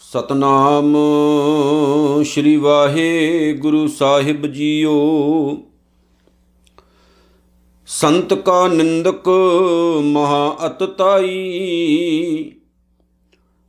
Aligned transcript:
ਸਤਨਾਮ 0.00 0.96
ਸ੍ਰੀ 2.24 2.56
ਵਾਹਿਗੁਰੂ 2.56 3.86
ਸਾਹਿਬ 3.88 4.46
ਜੀਓ। 4.46 4.94
ਸੰਤ 7.86 8.34
ਕਾ 8.34 8.68
ਨਿੰਦਕ 8.68 9.28
ਮਹਾ 10.02 10.56
ਅਤਤਾਈ 10.66 11.32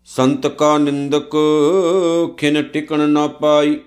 ਸੰਤ 0.05 0.48
ਕਾ 0.48 0.78
ਨਿੰਦਕ 0.78 1.38
ਖਿਨ 2.38 2.64
ਟਿਕਣ 2.64 3.09
ਨਾ 3.09 3.28
ਪਾਈ। 3.28 3.80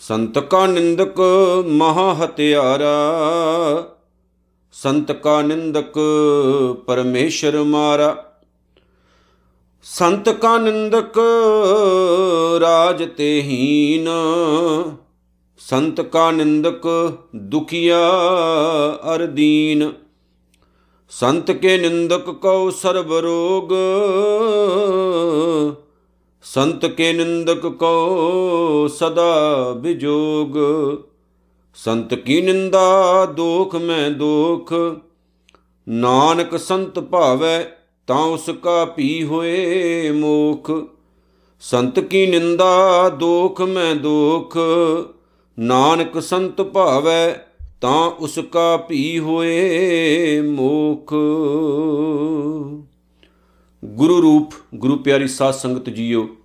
ਸੰਤ 0.00 0.38
ਕਾ 0.38 0.66
ਨਿੰਦਕ 0.66 1.20
ਮਹਾ 1.68 2.12
ਹਤਿਆਰਾ, 2.14 2.94
ਸੰਤ 4.74 5.12
ਕਾ 5.12 5.40
ਨਿੰਦਕ 5.42 5.98
ਪਰਮੇਸ਼ਰ 6.86 7.62
ਮਾਰਾ। 7.64 8.14
ਸੰਤ 9.86 10.28
ਕਾ 10.28 10.56
ਨਿੰਦਕ 10.58 11.18
ਰਾਜ 12.60 13.04
ਤੇ 13.16 13.30
ਹੀਨ, 13.42 14.08
ਸੰਤ 15.60 16.00
ਕਾ 16.00 16.30
ਨਿੰਦਕ 16.30 16.88
ਦੁਖੀਆ 17.36 18.00
ਅਰ 19.14 19.26
ਦੀਨ। 19.26 19.92
ਸੰਤ 21.12 21.50
ਕੇ 21.52 21.76
ਨਿੰਦਕ 21.78 22.30
ਕਉ 22.32 22.70
ਸਰਬ 22.70 23.12
ਰੋਗ 23.14 23.72
ਸੰਤ 26.42 26.86
ਕੇ 26.86 27.12
ਨਿੰਦਕ 27.12 27.66
ਕਉ 27.66 28.88
ਸਦਾ 28.88 29.72
ਬਿਜੋਗ। 29.78 30.56
ਸੰਤ 31.74 32.14
ਕੀ 32.14 32.40
ਨਿੰਦਾ, 32.40 33.26
ਦੋਖ 33.26 33.76
ਮੈਂ 33.76 34.10
ਦੋਖ। 34.10 34.72
ਨਾਨਕ 35.88 36.58
ਸੰਤ 36.58 36.98
ਭਾਵੈ, 36.98 37.64
ਤਾਂ 38.06 38.24
ਉਸ 38.24 38.50
ਕਾ 38.62 38.84
ਭੀ 38.84 39.24
ਹੋਏ 39.24 40.10
ਮੋਖ। 40.10 40.70
ਸੰਤ 41.60 42.00
ਕੀ 42.00 42.26
ਨਿੰਦਾ, 42.26 43.08
ਦੋਖ 43.08 43.60
ਮੈਂ 43.60 43.94
ਦੋਖ। 43.94 44.58
ਨਾਨਕ 45.58 46.22
ਸੰਤ 46.22 46.62
ਭਾਵੈ, 46.62 47.46
ਤਾਂ 47.80 48.10
ਉਸ 48.10 48.38
ਕਾ 48.52 48.76
ਭੀ 48.76 49.18
ਹੋਏ 49.18 50.40
ਮੋਖ। 50.40 51.14
ਗੁਰੂ 53.96 54.22
ਰੂਪ, 54.22 54.52
ਗੁਰੂ 54.74 54.96
ਪਿਆਰੀ 54.96 55.28
ਸਾਧ 55.28 55.54
ਸੰਗਤ 55.54 55.90
ਜੀਓ, 55.90 56.36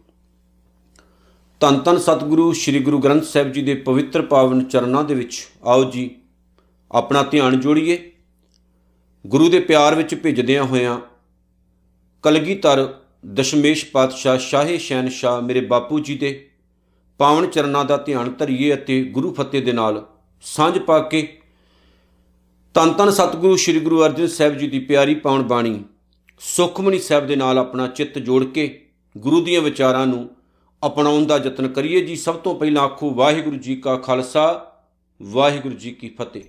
ਧੰਨ 1.60 1.80
ਧੰਨ 1.80 1.98
ਸਤਿਗੁਰੂ 1.98 2.54
ਸ੍ਰੀ 2.54 2.80
ਗੁਰੂ 2.80 3.00
ਗ੍ਰੰਥ 3.00 3.24
ਸਾਹਿਬ 3.24 3.52
ਜੀ 3.52 3.62
ਦੇ 3.62 3.74
ਪਵਿੱਤਰ 3.76 4.22
ਪਾਵਨ 4.22 4.64
ਚਰਨਾਂ 4.64 5.04
ਦੇ 5.04 5.16
ਵਿੱਚ 5.16 5.48
ਆਓ 5.64 5.92
ਜੀ, 5.92 6.10
ਆਪਣਾ 6.92 7.24
ਧਿਆਨ 7.24 7.60
ਜੋੜੀਏ। 7.60 8.12
ਗੁਰੂ 9.28 9.50
ਦੇ 9.50 9.60
ਪਿਆਰ 9.60 9.96
ਵਿੱਚ 9.96 10.16
ਭਿੱਜਦਿਆਂ 10.16 10.64
ਹੋਇਆਂ 10.64 11.00
ਕਲਗੀਧਰ 12.24 12.94
ਦਸ਼ਮੇਸ਼ 13.34 13.86
ਪਾਤਸ਼ਾਹ 13.86 14.38
ਸ਼ਾਹੇ 14.38 14.78
ਸ਼ਹਿਨशाह 14.78 15.42
ਮੇਰੇ 15.42 15.62
ਬਾਪੂ 15.62 16.00
ਜੀ 16.00 16.18
ਦੇ 16.18 16.50
ਪਾਵਨ 17.18 17.48
ਚਰਨਾਂ 17.48 17.86
ਦਾ 17.86 17.98
ਧਿਆਨ 17.98 18.32
ਧਰੀਏ 18.32 18.74
ਅਤੇ 18.74 19.04
ਗੁਰੂ 19.04 19.34
ਫਤਿਹ 19.34 19.66
ਦੇ 19.66 19.72
ਨਾਲ 19.72 20.06
ਸਾਂਝ 20.42 20.80
ਪਾ 20.80 21.00
ਕੇ 21.00 21.40
ਤਨ 22.74 22.94
ਤਨ 22.94 23.10
ਸਤਿਗੁਰੂ 23.10 23.56
ਸ੍ਰੀ 23.56 23.80
ਗੁਰੂ 23.80 24.06
ਅਰਜਨ 24.06 24.28
ਸਾਹਿਬ 24.28 24.58
ਜੀ 24.58 24.68
ਦੀ 24.68 24.80
ਪਿਆਰੀ 24.80 25.16
ਪਾਵਨ 25.16 25.42
ਬਾਣੀ 25.42 25.84
ਸੁਖਮਨੀ 26.40 27.00
ਸਾਹਿਬ 27.00 27.28
ਦੇ 27.28 27.36
ਨਾਲ 27.36 27.58
ਆਪਣਾ 27.58 27.88
ਚਿੱਤ 27.88 28.18
ਜੋੜ 28.18 28.44
ਕੇ 28.44 28.86
ਗੁਰੂ 29.18 29.42
ਦੀਆਂ 29.42 29.62
ਵਿਚਾਰਾਂ 29.62 30.08
ਨੂੰ 30.08 30.30
ਅਪਣਾਉਣ 30.86 31.26
ਦਾ 31.26 31.38
ਯਤਨ 31.38 31.68
ਕਰੀਏ 31.68 32.02
ਜੀ। 32.02 32.16
ਸਭ 32.16 32.36
ਤੋਂ 32.36 32.56
ਪਹਿਲਾਂ 32.56 32.84
ਆਖੋ, 32.84 33.10
ਵਾਹਿਗੁਰੂ 33.10 33.56
ਜੀ 33.56 33.76
ਕਾ 33.76 33.96
ਖਾਲਸਾ, 33.96 34.72
ਵਾਹਿਗੁਰੂ 35.22 35.74
ਜੀ 35.74 35.92
ਕੀ 35.92 36.10
ਫਤਿਹ। 36.10 36.42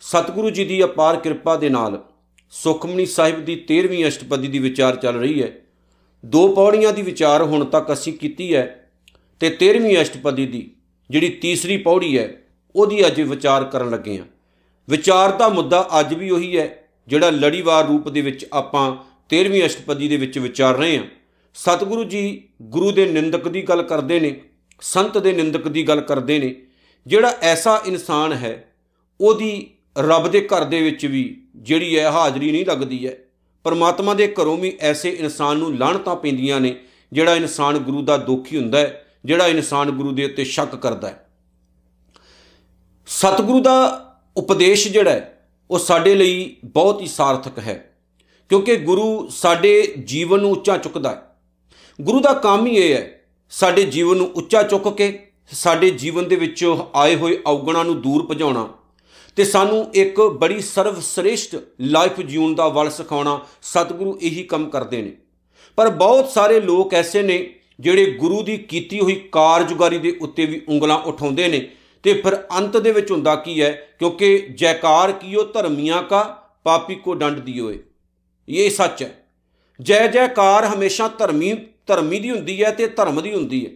ਸਤਿਗੁਰੂ 0.00 0.50
ਜੀ 0.50 0.64
ਦੀ 0.64 0.84
ਅਪਾਰ 0.84 1.16
ਕਿਰਪਾ 1.16 1.56
ਦੇ 1.56 1.68
ਨਾਲ 1.68 2.04
ਸੁਖਮਨੀ 2.50 3.06
ਸਾਹਿਬ 3.06 3.44
ਦੀ 3.44 3.64
13ਵੀਂ 3.70 4.08
ਅਸ਼ਟਪਦੀ 4.08 4.48
ਦੀ 4.48 4.58
ਵਿਚਾਰ 4.58 4.96
ਚੱਲ 4.96 5.14
ਰਹੀ 5.14 5.42
ਹੈ। 5.42 5.52
ਦੋ 6.24 6.48
ਪੌੜੀਆਂ 6.48 6.92
ਦੀ 6.92 7.02
ਵਿਚਾਰ 7.02 7.42
ਹੁਣ 7.42 7.64
ਤੱਕ 7.64 7.92
ਅਸੀਂ 7.92 8.12
ਕੀਤੀ 8.12 8.54
ਹੈ 8.54 8.90
ਤੇ 9.40 9.56
13ਵੀਂ 9.62 10.02
ਅਸ਼ਟਪਦੀ 10.02 10.46
ਦੀ 10.46 10.70
ਜਿਹੜੀ 11.10 11.28
ਤੀਸਰੀ 11.28 11.76
ਪੌੜੀ 11.76 12.18
ਹੈ, 12.18 12.42
ਉਹਦੀ 12.76 13.06
ਅੱਜ 13.06 13.20
ਵਿਚਾਰ 13.20 13.64
ਕਰਨ 13.64 13.90
ਲੱਗੇ 13.90 14.18
ਹਾਂ। 14.18 14.26
ਵਿਚਾਰ 14.88 15.32
ਦਾ 15.32 15.48
ਮੁੱਦਾ 15.48 15.88
ਅੱਜ 16.00 16.14
ਵੀ 16.14 16.30
ਉਹੀ 16.30 16.58
ਹੈ 16.58 16.84
ਜਿਹੜਾ 17.08 17.30
ਲੜੀਵਾਰ 17.30 17.86
ਰੂਪ 17.86 18.08
ਦੇ 18.08 18.20
ਵਿੱਚ 18.20 18.46
ਆਪਾਂ 18.52 18.96
13ਵੀਂ 19.28 19.66
ਅਸ਼ਟਪਦੀ 19.66 20.08
ਦੇ 20.08 20.16
ਵਿੱਚ 20.16 20.38
ਵਿਚਾਰ 20.38 20.76
ਰਹੇ 20.76 20.98
ਹਾਂ। 20.98 21.04
ਸਤਿਗੁਰੂ 21.54 22.04
ਜੀ 22.04 22.48
ਗੁਰੂ 22.62 22.90
ਦੇ 22.90 23.06
ਨਿੰਦਕ 23.06 23.48
ਦੀ 23.48 23.62
ਗੱਲ 23.62 23.82
ਕਰਦੇ 23.82 24.20
ਨੇ, 24.20 24.40
ਸੰਤ 24.80 25.18
ਦੇ 25.18 25.32
ਨਿੰਦਕ 25.32 25.68
ਦੀ 25.68 25.88
ਗੱਲ 25.88 26.00
ਕਰਦੇ 26.00 26.38
ਨੇ। 26.38 26.56
ਜਿਹੜਾ 27.06 27.36
ਐਸਾ 27.42 27.82
ਇਨਸਾਨ 27.86 28.32
ਹੈ, 28.32 28.72
ਉਹਦੀ 29.20 29.70
ਰੱਬ 29.98 30.28
ਦੇ 30.28 30.40
ਘਰ 30.40 30.64
ਦੇ 30.64 30.82
ਵਿੱਚ 30.82 31.06
ਵੀ 31.06 31.42
ਜਿਹੜੀ 31.56 31.98
ਹੈ, 31.98 32.10
ਹਾਜ਼ਰੀ 32.10 32.52
ਨਹੀਂ 32.52 32.66
ਲੱਗਦੀ 32.66 33.06
ਹੈ। 33.06 33.16
ਪਰਮਾਤਮਾ 33.64 34.14
ਦੇ 34.14 34.34
ਘਰੋਂ 34.40 34.56
ਵੀ 34.56 34.76
ਐਸੇ 34.80 35.10
ਇਨਸਾਨ 35.10 35.56
ਨੂੰ 35.56 35.78
ਲਾਹਣਤਾਂ 35.78 36.16
ਪੈਂਦੀਆਂ 36.16 36.60
ਨੇ, 36.60 36.80
ਜਿਹੜਾ 37.12 37.34
ਇਨਸਾਨ 37.34 37.78
ਗੁਰੂ 37.78 38.02
ਦਾ 38.02 38.16
ਦੋਖੀ 38.16 38.56
ਹੁੰਦਾ 38.56 38.78
ਹੈ, 38.78 39.06
ਜਿਹੜਾ 39.24 39.46
ਇਨਸਾਨ 39.46 39.90
ਗੁਰੂ 39.90 40.12
ਦੇ 40.12 40.24
ਉੱਤੇ 40.24 40.44
ਸ਼ੱਕ 40.44 40.76
ਕਰਦਾ 40.76 41.08
ਹੈ। 41.08 41.26
ਸਤਿਗੁਰੂ 43.06 43.60
ਦਾ 43.60 44.00
ਉਪਦੇਸ਼ 44.36 44.88
ਜਿਹੜਾ 44.88 45.10
ਹੈ, 45.10 45.48
ਉਹ 45.70 45.78
ਸਾਡੇ 45.78 46.14
ਲਈ 46.14 46.56
ਬਹੁਤ 46.64 47.00
ਹੀ 47.00 47.06
ਸਾਰਥਕ 47.06 47.58
ਹੈ। 47.58 47.93
ਕਿਉਂਕਿ 48.50 48.76
ਗੁਰੂ 48.76 49.28
ਸਾਡੇ 49.30 49.94
ਜੀਵਨ 50.04 50.40
ਨੂੰ 50.40 50.50
ਉੱਚਾ 50.50 50.76
ਚੁੱਕਦਾ 50.76 51.10
ਹੈ। 51.10 52.04
ਗੁਰੂ 52.04 52.20
ਦਾ 52.20 52.32
ਕੰਮ 52.32 52.66
ਹੀ 52.66 52.76
ਇਹ 52.76 52.94
ਹੈ, 52.94 53.20
ਸਾਡੇ 53.52 53.82
ਜੀਵਨ 53.84 54.16
ਨੂੰ 54.16 54.30
ਉੱਚਾ 54.34 54.62
ਚੁੱਕ 54.62 54.88
ਕੇ 54.88 55.18
ਸਾਡੇ 55.52 55.90
ਜੀਵਨ 55.90 56.28
ਦੇ 56.28 56.36
ਵਿੱਚ 56.36 56.64
ਆਏ 56.94 57.16
ਹੋਏ 57.16 57.38
ਔਗਣਾਂ 57.46 57.84
ਨੂੰ 57.84 58.00
ਦੂਰ 58.02 58.26
ਭਜਾਉਣਾ 58.26 58.68
ਤੇ 59.36 59.44
ਸਾਨੂੰ 59.44 59.86
ਇੱਕ 59.94 60.20
ਬੜੀ 60.40 60.60
ਸਰਵ 60.60 61.00
ਸ੍ਰੇਸ਼ਟ 61.00 61.56
ਲਾਈਫ 61.80 62.20
ਜਿਉਣ 62.20 62.54
ਦਾ 62.54 62.68
ਵੱਲ 62.68 62.90
ਸਿਖਾਉਣਾ 62.90 63.38
ਸਤਿਗੁਰੂ 63.62 64.18
ਇਹੀ 64.22 64.42
ਕੰਮ 64.42 64.68
ਕਰਦੇ 64.70 65.02
ਨੇ। 65.02 65.12
ਪਰ 65.78 65.88
ਬਹੁਤ 65.90 66.30
ਸਾਰੇ 66.30 66.60
ਲੋਕ 66.60 66.94
ਐਸੇ 66.94 67.22
ਨੇ 67.22 67.38
ਜਿਹੜੇ 67.80 68.10
ਗੁਰੂ 68.10 68.42
ਦੀ 68.42 68.56
ਕੀਤੀ 68.58 69.00
ਹੋਈ 69.00 69.14
ਕਾਰਜਗਾਰੀ 69.32 69.98
ਦੇ 69.98 70.16
ਉੱਤੇ 70.20 70.46
ਵੀ 70.46 70.60
ਉਂਗਲਾਂ 70.68 70.98
ਉਠਾਉਂਦੇ 70.98 71.48
ਨੇ 71.48 71.68
ਤੇ 72.04 72.12
ਫਿਰ 72.14 72.36
ਅੰਤ 72.58 72.76
ਦੇ 72.76 72.92
ਵਿੱਚ 72.92 73.10
ਹੁੰਦਾ 73.10 73.34
ਕੀ 73.36 73.60
ਹੈ, 73.62 73.70
ਕਿਉਂਕਿ 73.98 74.46
ਜੈਕਾਰ 74.50 75.12
ਕੀਓ 75.12 75.44
ਧਰਮੀਆਂ 75.44 76.02
ਕਾ, 76.02 76.22
ਪਾਪੀ 76.64 76.94
ਕੋ 76.94 77.14
ਡੰਡ 77.14 77.38
ਦਿਓਏ 77.38 77.78
ਇਹ 78.48 78.70
ਸੱਚ 78.70 79.02
ਹੈ। 79.02 79.28
ਜੈ 79.80 80.06
ਜੈਕਾਰ 80.06 80.64
ਹਮੇਸ਼ਾ 80.64 81.08
ਧਰਮੀ 81.08 81.54
ਧਰਮੀ 81.86 82.18
ਦੀ 82.18 82.30
ਹੁੰਦੀ 82.30 82.64
ਹੈ 82.64 82.70
ਤੇ 82.70 82.86
ਧਰਮ 82.86 83.22
ਦੀ 83.22 83.34
ਹੁੰਦੀ 83.34 83.66
ਹੈ। 83.66 83.70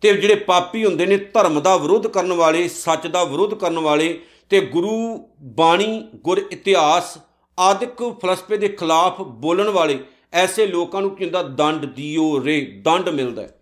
ਤੇ 0.00 0.12
ਜਿਹੜੇ 0.12 0.34
ਪਾਪੀ 0.34 0.84
ਹੁੰਦੇ 0.84 1.06
ਨੇ, 1.06 1.16
ਧਰਮ 1.16 1.60
ਦਾ 1.60 1.76
ਵਿਰੋਧ 1.76 2.06
ਕਰਨ 2.06 2.32
ਵਾਲੇ, 2.32 2.68
ਸੱਚ 2.68 3.06
ਦਾ 3.06 3.24
ਵਿਰੋਧ 3.24 3.54
ਕਰਨ 3.54 3.78
ਵਾਲੇ 3.78 4.20
ਤੇ 4.50 4.60
ਗੁਰੂ 4.60 5.28
ਬਾਣੀ, 5.42 6.08
ਗੁਰ 6.16 6.42
ਇਤਿਹਾਸ 6.52 7.18
ਆਦਿਕ 7.58 8.18
ਫਲਸਫੇ 8.22 8.56
ਦੇ 8.56 8.68
ਖਿਲਾਫ 8.68 9.22
ਬੋਲਣ 9.22 9.68
ਵਾਲੇ, 9.68 9.98
ਐਸੇ 10.32 10.66
ਲੋਕਾਂ 10.66 11.02
ਨੂੰ 11.02 11.16
ਕਹਿੰਦਾ 11.16 11.42
ਦੰਡ 11.42 11.84
ਦਿਓ 11.84 12.44
ਰੇ, 12.44 12.60
ਦੰਡ 12.60 13.08
ਮਿਲਦਾ 13.08 13.42
ਹੈ। 13.42 13.60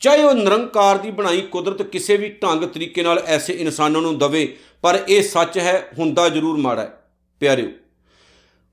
ਚਾਹੇ 0.00 0.22
ਉਹ 0.22 0.34
ਨਿਰੰਕਾਰ 0.34 0.98
ਦੀ 0.98 1.10
ਬਣਾਈ 1.10 1.40
ਕੁਦਰਤ 1.40 1.82
ਕਿਸੇ 1.82 2.16
ਵੀ 2.16 2.28
ਢੰਗ 2.28 2.64
ਤਰੀਕੇ 2.64 3.02
ਨਾਲ 3.02 3.18
ਐਸੇ 3.18 3.52
ਇਨਸਾਨਾਂ 3.52 4.00
ਨੂੰ 4.00 4.18
ਦਵੇ, 4.18 4.56
ਪਰ 4.82 5.04
ਇਹ 5.08 5.22
ਸੱਚ 5.22 5.58
ਹੈ, 5.58 5.88
ਹੁੰਦਾ 5.98 6.28
ਜ਼ਰੂਰ 6.28 6.56
ਮਾੜਾ 6.56 6.82
ਹੈ। 6.82 7.10
ਪਿਆਰਿਓ 7.40 7.68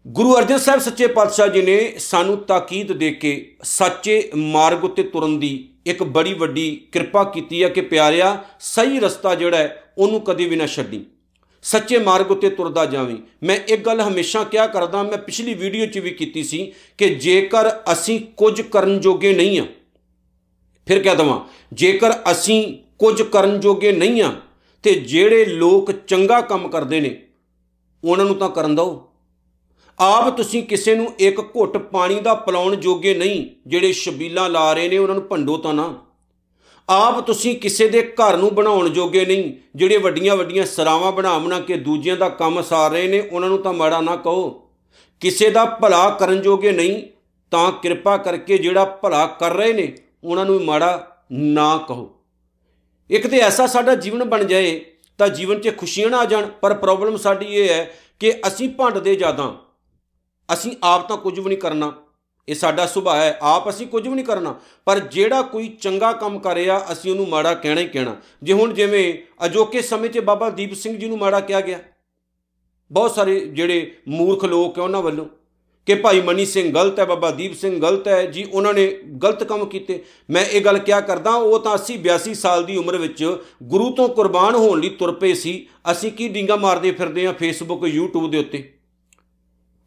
ਗੁਰੂ 0.06 0.36
ਅਰਜਨ 0.38 0.58
ਸਾਹਿਬ 0.58 0.82
ਸੱਚੇ 0.82 1.06
ਪਾਤਸ਼ਾਹ 1.08 1.48
ਜੀ 1.48 1.62
ਨੇ 1.62 1.78
ਸਾਨੂੰ 2.00 2.38
ਤਾਕੀਦ 2.38 2.92
ਦੇ 2.92 3.10
ਕੇ 3.12 3.30
ਸੱਚੇ 3.64 4.30
ਮਾਰਗ 4.36 4.84
ਉੱਤੇ 4.84 5.04
ਤੁਰਨ 5.04 5.38
ਦੀ 5.40 5.70
ਇੱਕ 5.86 6.04
ਬੜੀ 6.04 6.34
ਵੱਡੀ 6.34 6.70
ਕਿਰਪਾ 6.92 7.24
ਕੀਤੀ 7.24 7.64
ਹੈ 7.64 7.70
ਕਿ 7.70 7.82
ਪਿਆਰਿਆ, 7.82 8.44
ਸਹੀ 8.60 9.00
ਰਸਤਾ 9.00 9.34
ਜਿਹੜਾ 9.36 9.58
ਹੈ, 9.58 9.94
ਉਹਨੂੰ 9.98 10.20
ਕਦੇ 10.22 10.46
ਵੀ 10.46 10.56
ਨਾ 10.56 10.68
ਛੱਡੀ। 10.68 11.04
ਸੱਚੇ 11.64 12.00
ਮਾਰਗ 12.00 12.32
ਉੱਤੇ 12.32 12.50
ਤੁਰਦਾ 12.50 12.86
ਜਾਵੀਂ। 12.86 13.18
ਮੈਂ 13.44 13.58
ਇੱਕ 13.68 13.86
ਗੱਲ 13.86 14.02
ਹਮੇਸ਼ਾ 14.02 14.44
ਕਿਹਾ 14.44 14.68
ਕਰਦਾ, 14.68 15.02
ਮੈਂ 15.04 15.18
ਪਿਛਲੀ 15.18 15.54
ਵੀਡੀਓ 15.54 15.86
'ਚ 15.86 15.98
ਵੀ 15.98 16.10
ਕੀਤੀ 16.10 16.44
ਸੀ 16.44 16.72
ਕਿ 16.98 17.10
ਜੇਕਰ 17.16 17.72
ਅਸੀਂ 17.92 18.20
ਕੁਝ 18.38 18.62
ਕਰਨ 18.62 19.00
ਜੋਗੇ 19.00 19.34
ਨਹੀਂ 19.34 19.60
ਆ 19.60 19.66
ਫਿਰ 20.88 21.02
ਕਹਿ 21.04 21.16
ਦਵਾਂ? 21.16 21.40
ਜੇਕਰ 21.74 22.14
ਅਸੀਂ 22.32 22.78
ਕੁਝ 23.00 23.22
ਕਰਨ 23.22 23.60
ਜੋਗੇ 23.60 23.92
ਨਹੀਂ 23.92 24.22
ਆ 24.22 24.32
ਤੇ 24.84 24.94
ਜਿਹੜੇ 24.94 25.46
ਲੋਕ 25.46 25.92
ਚੰਗਾ 26.08 26.42
ਕੰਮ 26.44 26.68
ਕਰਦੇ 26.68 27.02
ਨੇ, 27.02 27.22
ਉਹਨਾਂ 28.04 28.26
ਨੂੰ 28.26 28.36
ਤਾਂ 28.36 28.50
ਕਰਨ 28.50 28.76
ਦਿਓ। 28.76 29.02
ਆਪ 30.00 30.38
ਤੁਸੀਂ 30.38 30.64
ਕਿਸੇ 30.64 30.96
ਨੂੰ 30.96 31.14
ਇੱਕ 31.20 31.40
ਘੁੱਟ 31.40 31.78
ਪਾਣੀ 31.78 32.20
ਦਾ 32.20 32.34
ਪਿਲਾਉਣ 32.34 32.76
ਜੋਗੇ 32.76 33.14
ਨਹੀਂ, 33.14 33.50
ਜਿਹੜੇ 33.68 33.92
ਸ਼ਬੀਲਾਂ 33.92 34.50
ਲਾ 34.50 34.74
ਰਹੇ 34.74 34.90
ਨੇ, 34.90 34.98
ਉਹਨਾਂ 34.98 35.16
ਨੂੰ 35.16 35.24
ਭੰਡੋ 35.24 35.58
ਤਾਂ 35.58 35.74
ਨਾ। 35.74 36.06
ਆਪ 36.90 37.20
ਤੁਸੀਂ 37.28 37.56
ਕਿਸੇ 37.56 37.88
ਦੇ 37.88 38.02
ਘਰ 38.02 38.38
ਨੂੰ 38.38 38.56
ਬਣਾਉਣ 38.56 38.90
ਜੋਗੇ 38.90 39.26
ਨਹੀਂ, 39.26 39.54
ਜਿਹੜੇ 39.76 39.98
ਵੱਡੀਆਂ 39.98 40.36
ਵੱਡੀਆਂ 40.36 40.66
ਸਰਾਵਾਂ 40.66 41.12
ਬਣਾ 41.12 41.38
ਬਣਾ 41.38 41.60
ਕੇ 41.60 41.78
ਦੂਜਿਆਂ 41.78 42.18
ਦਾ 42.18 42.30
ਕੰਮ 42.30 42.62
ਸਾਰ 42.62 42.92
ਰਹੇ 42.92 43.08
ਨੇ, 43.08 43.20
ਉਹਨਾਂ 43.20 43.50
ਨੂੰ 43.50 43.58
ਤਾਂ 43.58 43.74
ਮਾੜਾ 43.74 44.02
ਨਾ 44.02 44.16
ਕਹੋ। 44.16 44.70
ਕਿਸੇ 45.20 45.50
ਦਾ 45.50 45.66
ਭਲਾ 45.66 46.10
ਕਰਨ 46.10 46.42
ਜੋਗੇ 46.42 46.72
ਨਹੀਂ, 46.72 47.04
ਤਾਂ 47.52 47.72
ਕਿਰਪਾ 47.72 48.18
ਕਰਕੇ 48.18 48.58
ਜਿਹੜਾ 48.58 48.86
ਭਲਾ 48.86 49.26
ਕਰ 49.26 49.54
ਰਹੇ 49.54 49.74
ਨੇ, 49.74 49.96
ਉਹਨਾਂ 50.24 50.46
ਨੂੰ 50.46 50.66
ਮਾੜਾ 50.66 51.18
ਨਾ 51.32 51.78
ਕਹੋ। 51.78 52.16
ਇੱਕ 53.10 53.28
ਤੇ 53.28 53.40
ਐਸਾ 53.40 53.68
ਸਾਡਾ 53.68 53.96
ਜੀਵਨ 53.96 54.24
ਬਣ 54.24 54.44
ਜਾਏ, 54.44 54.86
ਤਾਂ 55.18 55.28
ਜੀਵਨ 55.28 55.60
'ਚ 55.60 55.78
ਖੁਸ਼ੀਆਂ 55.78 56.10
ਨਾ 56.10 56.18
ਆ 56.18 56.26
ਜਾਣ, 56.26 56.46
ਪਰ 56.46 56.74
ਪ੍ਰੋਬਲਮ 56.74 57.18
ਸਾਡੀ 57.18 57.46
ਇਹ 57.46 57.70
ਹੈ 57.70 57.98
ਕਿ 58.20 58.34
ਅਸੀਂ 58.48 58.70
ਭੰਡਦੇ 58.70 59.16
ਜ਼ਿਆਦਾ। 59.16 59.56
ਅਸੀਂ 60.54 60.72
ਆਪ 60.84 61.10
ਤਾਂ 61.10 61.18
ਕੁਝ 61.18 61.40
ਵੀ 61.40 61.46
ਨਹੀਂ 61.46 61.58
ਕਰਨਾ। 61.58 61.94
ਇਹ 62.50 62.56
ਸਾਡਾ 62.56 62.86
ਸੁਭਾਅ 62.86 63.16
ਹੈ, 63.16 63.40
ਆਪ 63.42 63.70
ਅਸੀਂ 63.70 63.88
ਕੁਝ 63.88 64.08
ਵੀ 64.08 64.16
ਨਹੀਂ 64.16 64.26
ਕਰਨਾ। 64.26 64.60
ਪਰ 64.86 65.00
ਜਿਹੜਾ 65.00 65.42
ਕੋਈ 65.42 65.68
ਚੰਗਾ 65.68 66.14
ਕੰਮ 66.14 66.40
ਕਰ 66.40 66.56
ਰਿਹਾ 66.56 66.86
ਅਸੀਂ 66.92 67.12
ਉਹਨੂੰ 67.12 67.30
ਮਾੜਾ 67.30 67.54
ਕਹਿਣਾ 67.54 67.82
ਹੀ 67.82 67.88
ਕਹਿਣਾ। 67.88 68.16
ਜੇ 68.44 68.54
ਹੁਣ 68.54 68.74
ਜਿਵੇਂ 68.74 69.14
ਅਜੋਕੇ 69.46 69.82
ਸਮੇਂ 69.82 70.10
'ਚ 70.10 70.20
ਬਾਬਾ 70.20 70.50
ਦੀਪ 70.50 70.74
ਸਿੰਘ 70.74 70.98
ਜੀ 70.98 71.08
ਨੂੰ 71.08 71.18
ਮਾੜਾ 71.18 71.40
ਕਿਹਾ 71.40 71.62
ਗਿਆ। 71.62 71.80
ਬਹੁਤ 72.92 73.16
ਸਾਰੇ 73.16 73.40
ਜਿਹੜੇ 73.40 73.98
ਮੂਰਖ 74.08 74.46
ਲੋਕ 74.46 74.78
ਹੈ 74.78 74.84
ਉਹਨਾਂ 74.84 75.02
ਵੱਲੋਂ 75.02 75.26
ਕਿ 75.86 75.96
ਭਾਈ 75.96 76.22
ਮਨੀ 76.22 76.46
ਸਿੰਘ 76.46 76.74
ਗਲਤ 76.74 77.00
ਹੈ, 77.00 77.06
ਬਾਬਾ 77.06 77.32
ਦੀਪ 77.32 77.54
ਸਿੰਘ 77.54 77.82
ਗਲਤ 77.82 78.08
ਹੈ 78.08 78.26
ਜੀ, 78.26 78.44
ਉਹਨਾਂ 78.44 78.74
ਨੇ 78.74 78.88
ਗਲਤ 79.24 79.44
ਕੰਮ 79.44 79.66
ਕੀਤੇ। 79.66 80.04
ਮੈਂ 80.30 80.46
ਇਹ 80.46 80.62
ਗੱਲ 80.62 80.80
ਕਿਹਾ 80.80 81.02
ਕਰਦਾ, 81.02 81.32
ਉਹ 81.32 81.60
ਤਾਂ 81.60 81.74
80 81.74 81.98
82 81.98 82.34
ਸਾਲ 82.34 82.64
ਦੀ 82.64 82.78
ਉਮਰ 82.78 82.98
ਵਿੱਚ 82.98 83.38
ਗੁਰੂ 83.64 83.92
ਤੋਂ 83.92 84.10
ਕੁਰਬਾਨ 84.10 84.56
ਹੋਣ 84.56 84.80
ਲਈ 84.80 84.90
ਤੁਰ 84.90 85.12
ਪਏ 85.12 85.34
ਸੀ। 85.34 85.68
ਅਸੀਂ 85.92 86.12
ਕੀ 86.12 86.28
ਡਿੰਗਾ 86.28 86.56
ਮਾਰਦੇ 86.56 86.92
ਫਿਰਦੇ 86.92 87.28
ਹਾਂ 87.28 87.34
ਫੇਸਬੁੱਕ, 87.34 87.82
YouTube 87.84 88.28
ਦੇ 88.28 88.38
ਉੱਤੇ? 88.38 88.75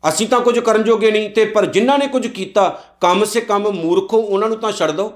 ਅਸੀਂ 0.05 0.27
ਤਾਂ 0.29 0.41
ਕੁਝ 0.41 0.59
ਕਰਨ 0.59 0.83
ਜੋਗੇ 0.83 1.11
ਨਹੀਂ, 1.11 1.31
ਤੇ 1.31 1.45
ਪਰ 1.45 1.67
ਜਿਨ੍ਹਾਂ 1.67 1.99
ਨੇ 1.99 2.06
ਕੁਝ 2.06 2.27
ਕੀਤਾ, 2.27 2.69
ਕੰਮ 3.00 3.25
ਸੇ 3.25 3.41
ਕੰਮ 3.41 3.71
ਮੂਰਖੋ 3.71 4.19
ਉਹਨਾਂ 4.19 4.49
ਨੂੰ 4.49 4.59
ਤਾਂ 4.59 4.73
ਛੱਡ 4.73 4.91
ਦਿਓ 4.91 5.12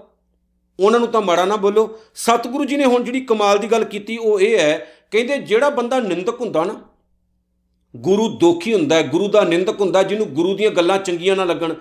ਉਹਨਾਂ 0.78 1.00
ਨੂੰ 1.00 1.08
ਤਾਂ 1.08 1.20
ਮਾੜਾ 1.20 1.44
ਨਾ 1.44 1.56
ਬੋਲੋ। 1.56 1.88
ਸਤਿਗੁਰੂ 2.14 2.64
ਜੀ 2.64 2.76
ਨੇ 2.76 2.84
ਹੁਣ 2.84 3.04
ਜਿਹੜੀ 3.04 3.20
ਕਮਾਲ 3.20 3.58
ਦੀ 3.58 3.66
ਗੱਲ 3.66 3.84
ਕੀਤੀ, 3.84 4.16
ਉਹ 4.16 4.40
ਇਹ 4.40 4.58
ਹੈ, 4.58 4.86
ਕਹਿੰਦੇ 5.10 5.38
ਜਿਹੜਾ 5.38 5.70
ਬੰਦਾ 5.70 6.00
ਨਿੰਦਕ 6.00 6.40
ਹੁੰਦਾ 6.40 6.64
ਨਾ, 6.64 6.80
ਗੁਰੂ 7.94 8.28
ਦੋਖੀ 8.38 8.74
ਹੁੰਦਾ 8.74 8.96
ਹੈ, 8.96 9.02
ਗੁਰੂ 9.02 9.28
ਦਾ 9.28 9.42
ਨਿੰਦਕ 9.44 9.80
ਹੁੰਦਾ 9.80 10.02
ਜਿਹਨੂੰ 10.02 10.26
ਗੁਰੂ 10.26 10.54
ਦੀਆਂ 10.56 10.70
ਗੱਲਾਂ 10.70 10.98
ਚੰਗੀਆਂ 10.98 11.36
ਨਾ 11.36 11.44
ਲੱਗਣ। 11.44 11.74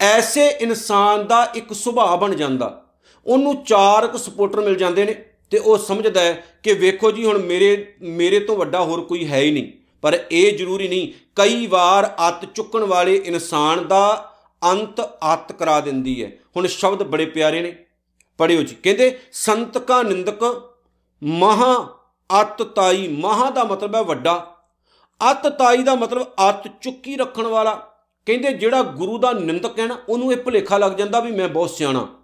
ਐਸੇ 0.00 0.46
ਇਨਸਾਨ 0.60 1.26
ਦਾ 1.26 1.42
ਇੱਕ 1.54 1.72
ਸੁਭਾਅ 1.72 2.16
ਬਣ 2.16 2.34
ਜਾਂਦਾ। 2.34 2.84
ਉਹਨੂੰ 3.26 3.54
ਚਾਰ 3.64 4.06
ਕੁ 4.06 4.18
ਸਪੋਰਟਰ 4.18 4.60
ਮਿਲ 4.60 4.76
ਜਾਂਦੇ 4.76 5.04
ਨੇ, 5.04 5.14
ਤੇ 5.50 5.58
ਉਹ 5.58 5.78
ਸਮਝਦਾ 5.78 6.20
ਹੈ 6.20 6.44
ਕਿ 6.62 6.72
ਵੇਖੋ 6.74 7.10
ਜੀ, 7.10 7.24
ਹੁਣ 7.24 7.38
ਮੇਰੇ 7.38 7.94
ਮੇਰੇ 8.00 8.40
ਤੋਂ 8.40 8.56
ਵੱਡਾ 8.56 8.82
ਹੋਰ 8.84 9.00
ਕੋਈ 9.00 9.26
ਹੈ 9.26 9.40
ਹੀ 9.40 9.50
ਨਹੀਂ। 9.50 9.72
ਪਰ 10.02 10.24
ਇਹ 10.32 10.58
ਜ਼ਰੂਰੀ 10.58 10.88
ਨਹੀਂ, 10.88 11.12
ਕਈ 11.36 11.66
ਵਾਰ 11.66 12.14
ਅੱਤ 12.28 12.44
ਚੁੱਕਣ 12.44 12.84
ਵਾਲੇ 12.84 13.16
ਇਨਸਾਨ 13.16 13.88
ਦਾ 13.88 14.34
ਅੰਤ 14.72 15.00
ਅੱਤ 15.32 15.52
ਕਰਾ 15.52 15.80
ਦਿੰਦੀ 15.80 16.24
ਹੈ। 16.24 16.32
ਹੁਣ 16.56 16.66
ਸ਼ਬਦ 16.66 17.02
ਬੜੇ 17.02 17.26
ਪਿਆਰੇ 17.26 17.60
ਨੇ। 17.60 17.84
ਪੜਿਓ 18.38 18.62
ਜੀ, 18.62 18.74
ਕਹਿੰਦੇ, 18.74 19.20
ਸੰਤ 19.32 19.78
ਕਾ 19.78 20.02
ਨਿੰਦਕ 20.02 20.70
ਮਹਾ 21.22 21.98
ਅਤ 22.40 22.62
ਤਾਈ, 22.62 23.08
ਮਹਾ 23.08 23.50
ਦਾ 23.50 23.64
ਮਤਲਬ 23.64 23.94
ਹੈ 23.94 24.02
ਵੱਡਾ। 24.02 24.56
ਅਤ 25.30 25.48
ਤਾਈ 25.48 25.76
ਦਾ 25.76 25.94
ਮਤਲਬ 25.94 26.26
ਅਤ 26.50 26.70
ਚੁੱਕੀ 26.80 27.16
ਰੱਖਣ 27.16 27.46
ਵਾਲਾ। 27.46 27.74
ਕਹਿੰਦੇ, 28.26 28.52
ਜਿਹੜਾ 28.52 28.82
ਗੁਰੂ 28.82 29.18
ਦਾ 29.18 29.32
ਨਿੰਦਕ 29.32 29.78
ਹੈ 29.78 29.86
ਨਾ, 29.86 29.98
ਉਹਨੂੰ 30.08 30.32
ਇਹ 30.32 30.36
ਭੁਲੇਖਾ 30.36 30.78
ਲੱਗ 30.78 30.92
ਜਾਂਦਾ 30.92 31.20
ਵੀ 31.20 31.32
ਮੈਂ 31.32 31.48
ਬਹੁਤ 31.48 31.70
ਸਿਆਣਾ। 31.70 32.17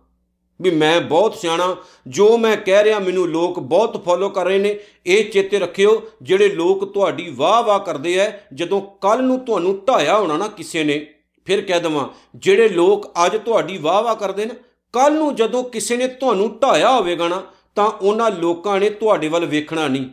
ਵੀ 0.62 0.70
ਮੈਂ 0.70 1.00
ਬਹੁਤ 1.00 1.34
ਸਿਆਣਾ, 1.34 1.76
ਜੋ 2.08 2.38
ਮੈਂ 2.38 2.56
ਕਹਿ 2.56 2.84
ਰਿਹਾ 2.84 2.98
ਮੈਨੂੰ 2.98 3.28
ਲੋਕ 3.28 3.60
ਬਹੁਤ 3.60 4.04
ਫੋਲੋ 4.04 4.28
ਕਰ 4.28 4.44
ਰਹੇ 4.44 4.58
ਨੇ, 4.58 4.78
ਇਹ 5.06 5.30
ਚੇਤੇ 5.30 5.58
ਰੱਖਿਓ, 5.58 6.02
ਜਿਹੜੇ 6.22 6.48
ਲੋਕ 6.48 6.92
ਤੁਹਾਡੀ 6.92 7.32
ਵਾਹ 7.36 7.62
ਵਾਹ 7.62 7.78
ਕਰਦੇ 7.78 8.18
ਐ, 8.18 8.30
ਜਦੋਂ 8.54 8.82
ਕੱਲ 9.00 9.22
ਨੂੰ 9.22 9.40
ਤੁਹਾਨੂੰ 9.40 9.84
ਢਾਇਆ 9.88 10.18
ਹੋਣਾ 10.18 10.36
ਨਾ 10.36 10.48
ਕਿਸੇ 10.48 10.84
ਨੇ, 10.84 11.06
ਫਿਰ 11.44 11.60
ਕਹਿ 11.60 11.80
ਦਵਾਂ, 11.80 12.08
ਜਿਹੜੇ 12.36 12.68
ਲੋਕ 12.68 13.12
ਅੱਜ 13.26 13.36
ਤੁਹਾਡੀ 13.36 13.78
ਵਾਹ 13.78 14.02
ਵਾਹ 14.02 14.14
ਕਰਦੇ 14.14 14.44
ਨੇ 14.44 14.54
ਕੱਲ 14.92 15.12
ਨੂੰ 15.12 15.34
ਜਦੋਂ 15.34 15.64
ਕਿਸੇ 15.64 15.96
ਨੇ 15.96 16.08
ਤੁਹਾਨੂੰ 16.08 16.58
ਢਾਇਆ 16.58 16.90
ਹੋਵੇਗਾ 16.90 17.28
ਨਾ, 17.28 17.42
ਤਾਂ 17.74 17.86
ਉਹਨਾਂ 17.86 18.30
ਲੋਕਾਂ 18.30 18.80
ਨੇ 18.80 18.90
ਤੁਹਾਡੇ 18.90 19.28
ਵੱਲ 19.28 19.46
ਵੇਖਣਾ 19.46 19.88
ਨਹੀਂ। 19.88 20.06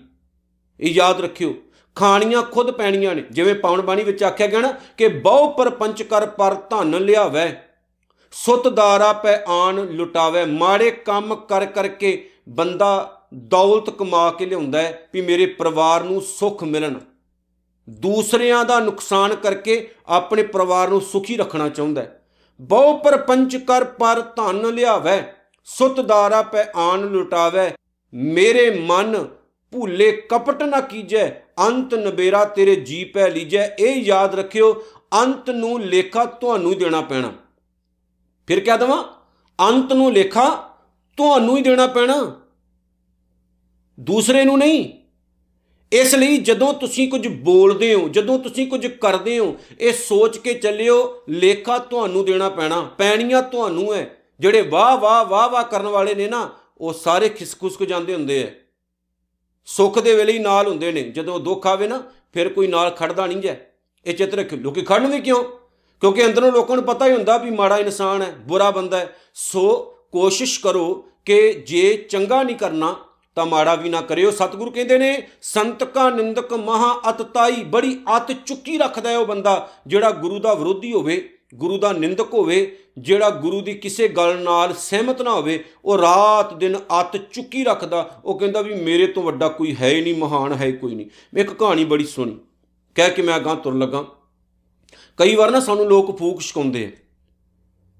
ਇਹ 0.79 0.91
ਯਾਦ 0.91 1.21
ਰੱਖਿਓ, 1.21 1.53
ਖਾਣੀਆਂ 1.95 2.41
ਖੁਦ 2.41 2.71
ਪੈਣੀਆਂ 2.71 3.15
ਨੇ, 3.15 3.23
ਜਿਵੇਂ 3.31 3.55
ਪਾਉਣ 3.55 3.81
ਬਾਣੀ 3.81 4.03
ਵਿੱਚ 4.03 4.23
ਆਖਿਆ 4.23 4.47
ਗਿਆ 4.47 4.59
ਨਾ, 4.59 4.73
ਕਿ 4.97 5.07
ਬਹੁ 5.07 5.49
ਪਰਪੰਚ 5.49 6.03
ਕਰ 6.03 6.25
ਪਰ 6.25 6.53
ਧਨ 6.53 7.03
ਲਿਆਵੈ। 7.03 7.63
ਸੁਤਦਾਰਾ 8.31 9.13
ਪੈ 9.13 9.37
ਆਣ 9.47 9.85
ਲੁਟਾਵੇ। 9.87 10.45
ਮਾੜੇ 10.45 10.91
ਕੰਮ 10.91 11.35
ਕਰ 11.35 11.65
ਕਰਕੇ 11.65 12.29
ਬੰਦਾ 12.49 13.21
ਦੌਲਤ 13.33 13.89
ਕਮਾ 13.89 14.31
ਕੇ 14.31 14.45
ਲਿਆਉਂਦਾ 14.45 14.81
ਹੈ 14.81 15.09
ਵੀ 15.13 15.21
ਮੇਰੇ 15.21 15.45
ਪਰਿਵਾਰ 15.45 16.03
ਨੂੰ 16.03 16.21
ਸੁੱਖ 16.21 16.63
ਮਿਲਣ। 16.63 16.93
ਦੂਸਰਿਆਂ 17.89 18.65
ਦਾ 18.65 18.79
ਨੁਕਸਾਨ 18.79 19.35
ਕਰਕੇ 19.35 19.89
ਆਪਣੇ 20.07 20.43
ਪਰਿਵਾਰ 20.43 20.89
ਨੂੰ 20.89 21.01
ਸੁਖੀ 21.01 21.37
ਰੱਖਣਾ 21.37 21.69
ਚਾਹੁੰਦਾ 21.69 22.01
ਹੈ। 22.01 22.25
ਬਹੁ 22.61 22.97
ਪਰਪੰਚ 22.97 23.55
ਕਰ 23.57 23.83
ਪਰ 23.83 24.21
ਧਨ 24.21 24.73
ਲਿਆਵੇ। 24.73 25.21
ਸੁਤਦਾਰਾ 25.65 26.41
ਪੈ 26.41 26.63
ਆਣ 26.75 26.99
ਲੁਟਾਵੇ। 26.99 27.71
ਮੇਰੇ 28.13 28.69
ਮਨ 28.79 29.27
ਭੂਲੇ 29.71 30.11
ਕਪਟ 30.11 30.63
ਨਾ 30.63 30.81
ਕੀਜੈ, 30.81 31.29
ਅੰਤ 31.67 31.93
ਨਬੇਰਾ 31.95 32.45
ਤੇਰੇ 32.45 32.75
ਜੀ 32.75 33.03
ਪੈ 33.03 33.29
ਲੀਜੈ। 33.29 33.65
ਇਹ 33.79 33.95
ਯਾਦ 33.95 34.35
ਰੱਖਿਓ, 34.35 34.83
ਅੰਤ 35.23 35.49
ਨੂੰ 35.49 35.81
ਲੇਖਾ 35.81 36.25
ਤੁਹਾਨੂੰ 36.25 36.71
ਹੀ 36.71 36.75
ਦੇਣਾ 36.75 37.01
ਪੈਣਾ। 37.01 37.33
ਫਿਰ 38.51 38.59
ਕਹਿ 38.59 38.77
ਦਵਾਂ? 38.77 39.03
ਅੰਤ 39.69 39.93
ਨੂੰ 39.93 40.13
ਲੇਖਾ, 40.13 40.77
ਤੁਹਾਨੂੰ 41.17 41.57
ਹੀ 41.57 41.61
ਦੇਣਾ 41.61 41.87
ਪੈਣਾ। 41.87 42.41
ਦੂਸਰੇ 43.99 44.43
ਨੂੰ 44.43 44.57
ਨਹੀਂ। 44.57 44.93
ਇਸ 45.91 46.15
ਲਈ 46.15 46.37
ਜਦੋਂ 46.37 46.73
ਤੁਸੀਂ 46.73 47.09
ਕੁਝ 47.09 47.27
ਬੋਲਦੇ 47.27 47.93
ਹੋ, 47.93 48.09
ਜਦੋਂ 48.09 48.39
ਤੁਸੀਂ 48.39 48.67
ਕੁਝ 48.67 48.87
ਕਰਦੇ 48.87 49.39
ਹੋ, 49.39 49.57
ਇਹ 49.79 49.93
ਸੋਚ 49.93 50.37
ਕੇ 50.37 50.53
ਚੱਲਿਓ, 50.53 51.23
ਲੇਖਾ 51.29 51.77
ਤੁਹਾਨੂੰ 51.77 52.25
ਦੇਣਾ 52.25 52.49
ਪੈਣਾ। 52.49 52.81
ਪੈਣੀਆਂ 52.97 53.41
ਤੁਹਾਨੂੰ 53.41 53.93
ਹੈ 53.93 54.17
ਜਿਹੜੇ 54.39 54.61
ਵਾਹ 54.61 54.97
ਵਾਹ 54.97 55.25
ਵਾਹ 55.25 55.49
ਵਾਹ 55.49 55.63
ਕਰਨ 55.63 55.87
ਵਾਲੇ 55.87 56.15
ਨੇ 56.15 56.27
ਨਾ, 56.27 56.49
ਉਹ 56.77 56.93
ਸਾਰੇ 56.93 57.29
ਖਿਸਖੁਸਕ 57.29 57.83
ਜਾਂਦੇ 57.83 58.13
ਹੁੰਦੇ 58.13 58.43
ਐ। 58.43 58.47
ਸੁੱਖ 59.65 59.99
ਦੇ 59.99 60.15
ਵੇਲੇ 60.15 60.33
ਹੀ 60.33 60.39
ਨਾਲ 60.39 60.67
ਹੁੰਦੇ 60.67 60.91
ਨੇ। 60.91 61.01
ਜਦੋਂ 61.01 61.39
ਦੁੱਖ 61.39 61.67
ਆਵੇ 61.67 61.87
ਨਾ, 61.87 62.03
ਫਿਰ 62.33 62.49
ਕੋਈ 62.49 62.67
ਨਾਲ 62.67 62.91
ਖੜਦਾ 62.91 63.25
ਨਹੀਂ 63.25 63.37
ਜੈ 63.37 63.55
ਇਹ 64.05 64.13
ਚਿੱਤ 64.13 64.33
ਰੱਖਿਓ। 64.33 64.59
ਲੋਕੀ 64.59 64.81
ਖੜਨ 64.81 65.07
ਵੀ 65.07 65.19
ਕਿਉਂ? 65.19 65.60
ਕਿਉਂਕਿ 66.01 66.25
ਅੰਦਰੋਂ 66.25 66.51
ਲੋਕਾਂ 66.51 66.75
ਨੂੰ 66.75 66.85
ਪਤਾ 66.85 67.07
ਹੀ 67.07 67.11
ਹੁੰਦਾ 67.11 67.37
ਵੀ 67.37 67.49
ਮਾੜਾ 67.49 67.77
ਇਨਸਾਨ 67.77 68.21
ਹੈ, 68.21 68.35
ਬੁਰਾ 68.39 68.71
ਬੰਦਾ 68.71 68.97
ਹੈ। 68.97 69.15
ਸੋ 69.33 69.95
ਕੋਸ਼ਿਸ਼ 70.11 70.59
ਕਰੋ 70.59 71.05
ਕਿ 71.25 71.53
ਜੇ 71.53 72.07
ਚੰਗਾ 72.09 72.43
ਨਹੀਂ 72.43 72.55
ਕਰਨਾ, 72.55 72.95
ਤਾਂ 73.35 73.45
ਮਾੜਾ 73.45 73.75
ਵੀ 73.75 73.89
ਨਾ 73.89 74.01
ਕਰਿਓ। 74.01 74.31
ਸਤਿਗੁਰੂ 74.31 74.71
ਕਹਿੰਦੇ 74.71 74.97
ਨੇ, 74.97 75.27
ਸੰਤ 75.41 75.83
ਕਾ 75.83 76.09
ਨਿੰਦਕ 76.09 76.53
ਮਹਾ 76.53 77.01
ਅਤਤਾਈ 77.09 77.63
ਬੜੀ 77.63 77.99
ਅਤ 78.17 78.31
ਚੁੱਕੀ 78.31 78.77
ਰੱਖਦਾ 78.77 79.09
ਹੈ 79.09 79.17
ਉਹ 79.17 79.25
ਬੰਦਾ, 79.25 79.69
ਜਿਹੜਾ 79.87 80.11
ਗੁਰੂ 80.11 80.39
ਦਾ 80.39 80.53
ਵਿਰੋਧੀ 80.53 80.93
ਹੋਵੇ, 80.93 81.29
ਗੁਰੂ 81.55 81.77
ਦਾ 81.77 81.91
ਨਿੰਦਕ 81.91 82.33
ਹੋਵੇ, 82.33 82.77
ਜਿਹੜਾ 82.97 83.29
ਗੁਰੂ 83.29 83.61
ਦੀ 83.61 83.73
ਕਿਸੇ 83.73 84.07
ਗੱਲ 84.07 84.37
ਨਾਲ 84.39 84.73
ਸਹਿਮਤ 84.73 85.21
ਨਾ 85.21 85.31
ਹੋਵੇ, 85.31 85.63
ਉਹ 85.85 85.97
ਰਾਤ 85.97 86.53
ਦਿਨ 86.53 86.77
ਅਤ 87.01 87.17
ਚੁੱਕੀ 87.17 87.63
ਰੱਖਦਾ। 87.63 88.21
ਉਹ 88.25 88.39
ਕਹਿੰਦਾ 88.39 88.61
ਵੀ 88.61 88.73
ਮੇਰੇ 88.73 89.07
ਤੋਂ 89.07 89.23
ਵੱਡਾ 89.23 89.47
ਕੋਈ 89.47 89.75
ਹੈ 89.81 89.89
ਹੀ 89.89 90.01
ਨਹੀਂ, 90.01 90.15
ਮਹਾਨ 90.15 90.53
ਹੈ 90.53 90.71
ਕੋਈ 90.71 90.95
ਨਹੀਂ। 90.95 91.07
ਮੈਂ 91.33 91.43
ਇੱਕ 91.43 91.53
ਕਹਾਣੀ 91.53 91.85
ਬੜੀ 91.85 92.05
ਸੁਣੀ 92.05 92.39
ਕਹਿ 92.95 93.09
ਕੇ 93.09 93.21
ਮੈਂ 93.21 93.37
ਅਗਾਂ 93.37 93.55
ਤੁਰ 93.55 93.73
ਲੱਗਾ। 93.73 94.05
ਕਈ 95.21 95.35
ਵਾਰ 95.35 95.51
ਨਾ 95.51 95.59
ਸਾਨੂੰ 95.59 95.85
ਲੋਕ 95.85 96.19
ਫੂਕ 96.19 96.41
ਛਕਾਉਂਦੇ 96.41 96.85
ਆ। 96.85 96.91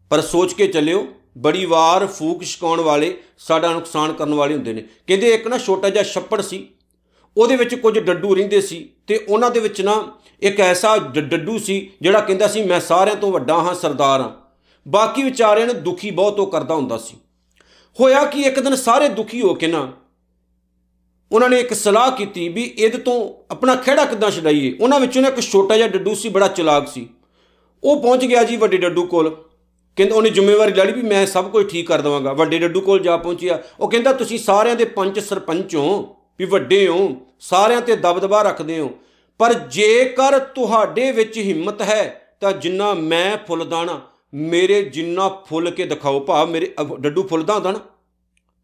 ਪਰ 0.10 0.22
ਸੋਚ 0.22 0.54
ਕੇ 0.54 0.68
ਚੱਲਿਓ, 0.68 1.08
ਬੜੀ 1.38 1.66
ਵਾਰ 1.66 2.06
ਫੂਕ 2.06 2.44
ਛਕਾਉਣ 2.44 2.82
ਵਾਲੇ 2.82 3.18
ਸਾਡਾ 3.38 3.74
ਨੁਕਸਾਨ 3.74 4.14
ਕਰਨ 4.14 4.34
ਵਾਲੇ 4.34 4.54
ਹੁੰਦੇ 4.54 4.74
ਨੇ। 4.74 4.82
ਕਹਿੰਦੇ 5.08 5.34
ਇੱਕ 5.34 5.48
ਨਾ 5.48 5.58
ਛੋਟਾ 5.58 5.90
ਜਿਹਾ 5.90 6.04
ਛੱਪੜ 6.04 6.42
ਸੀ, 6.42 6.68
ਉਹਦੇ 7.38 7.56
ਵਿੱਚ 7.56 7.76
ਕੁਝ 7.76 8.00
ਡੱਡੂ 8.00 8.36
ਰਹਿੰਦੇ 8.36 8.62
ਸੀ 8.62 8.90
ਤੇ 9.08 9.26
ਉਹਨਾਂ 9.30 9.52
ਦੇ 9.52 9.60
ਵਿੱਚ 9.60 9.82
ਨਾ 9.82 10.18
ਇੱਕ 10.42 10.60
ਐਸਾ 10.60 10.98
ਡੱਡੂ 10.98 11.60
ਸੀ 11.60 11.92
ਜਿਹੜਾ 12.02 12.20
ਕਹਿੰਦਾ 12.20 12.48
ਸੀ, 12.48 12.64
ਮੈਂ 12.64 12.80
ਸਾਰਿਆਂ 12.80 13.16
ਤੋਂ 13.16 13.32
ਵੱਡਾ 13.32 13.64
ਹਾਂ, 13.64 13.76
ਸਰਦਾਰ 13.76 14.22
ਹਾਂ। 14.22 14.32
ਬਾਕੀ 14.88 15.24
ਵਿਚਾਰਿਆਂ 15.24 15.68
ਨੇ 15.68 15.74
ਦੁਖੀ 15.74 16.12
ਬਹੁਤ 16.12 16.40
ਉਹ 16.40 16.48
ਕਰਦਾ 16.48 16.76
ਹੁੰਦਾ 16.76 16.98
ਸੀ। 16.98 17.18
ਹੋਇਆ 18.00 18.26
ਕਿ, 18.26 18.42
ਇੱਕ 18.42 18.60
ਦਿਨ 18.60 18.76
ਸਾਰੇ 18.76 19.10
ਦੁਖੀ 19.10 19.42
ਹੋ 19.42 19.54
ਕੇ 19.54 19.68
ਨਾ 19.68 19.92
ਉਹਨਾਂ 21.32 21.50
ਨੇ 21.50 21.60
ਇੱਕ 21.60 21.74
ਸਲਾਹ 21.74 22.12
ਕੀਤੀ 22.12 22.50
ਵੀ 22.50 22.64
ਇਹਦੇ 22.78 22.98
ਤੋਂ 22.98 23.44
ਆਪਣਾ 23.52 23.76
ਖਿਹੜਾ 23.76 24.06
ਕਿੱਦਾਂ 24.06 24.32
ਛਡਾਈਏ? 24.32 24.78
ਉਹਨਾਂ 24.82 25.00
ਵਿੱਚੋਂ 25.00 25.24
ਇੱਕ 25.24 25.40
ਛੋਟਾ 25.40 25.78
ਜਿਹਾ 25.78 25.88
ਡੱਡੂ 25.88 26.16
ਸੀ, 26.16 26.30
ਬੜਾ 26.30 26.48
ਚਲਾਕ 26.48 26.88
ਸੀ। 26.88 27.10
ਉਹ 27.84 28.02
ਪਹੁੰਚ 28.02 28.26
ਗਿਆ 28.26 28.44
ਜੀ 28.44 28.56
ਵੱਡੇ 28.56 28.78
ਡੱਡੂ 28.78 29.06
ਕੋਲ। 29.06 29.30
ਕਹਿੰਦਾ 29.96 30.16
ਉਹਨੇ 30.16 30.30
ਜ਼ਿੰਮੇਵਾਰੀ 30.30 30.74
ਲੈ 30.74 30.86
ਲਈ 30.86 30.92
ਵੀ 30.92 31.02
ਮੈਂ 31.02 31.26
ਸਭ 31.26 31.50
ਕੁਝ 31.50 31.72
ਠੀਕ 31.72 31.88
ਕਰ 31.88 32.02
ਦਵਾਂਗਾ। 32.02 32.34
ਵੱਡੇ 32.34 32.60
ਡੱਡੂ 32.60 32.82
ਕੋਲ 32.82 33.00
ਜਾ 33.00 33.18
ਪਹੁੰਚਿਆ। 33.18 33.64
ਉਹ 33.80 33.92
ਕਹਿੰਦਾ, 33.92 34.14
ਤੁਸੀਂ 34.14 34.40
ਸਾਰਿਆਂ 34.40 34.76
ਦੇ 34.76 34.86
ਪੰਚ 34.86 35.20
ਸਰਪੰਚ 35.20 35.76
ਹੋ, 35.76 36.16
ਵੀ 36.40 36.46
ਵੱਡੇ 36.46 36.88
ਹੋ, 36.88 37.18
ਸਾਰਿਆਂ 37.40 37.82
ਤੇ 37.82 37.96
ਦਬਦਬਾ 37.96 38.42
ਰੱਖਦੇ 38.42 38.80
ਹੋ। 38.80 38.92
ਪਰ 39.38 39.54
ਜੇਕਰ 39.54 40.40
ਤੁਹਾਡੇ 40.40 41.12
ਵਿੱਚ 41.12 41.38
ਹਿੰਮਤ 41.38 41.82
ਹੈ, 41.82 42.36
ਤਾਂ 42.42 42.52
ਜਿੰਨਾ 42.52 42.94
ਮੈਂ 42.94 43.38
ਫੁੱਲਦਾਣਾ 43.48 44.02
ਮੇਰੇ 44.34 44.82
ਜਿੰਨਾ 44.82 45.30
ਫੁੱਲ 45.30 45.72
ਕੇ 45.72 45.86
ਦਿਖਾਓ 45.86 46.20
ਭਾ 46.20 46.46
ਮੇਰੇ 46.46 46.74
ਡੱਡੂ 47.00 47.24
ਫੁੱਲਦਾ 47.24 47.54
ਹੁੰਦਾ 47.54 47.72
ਨਾ, 47.72 47.80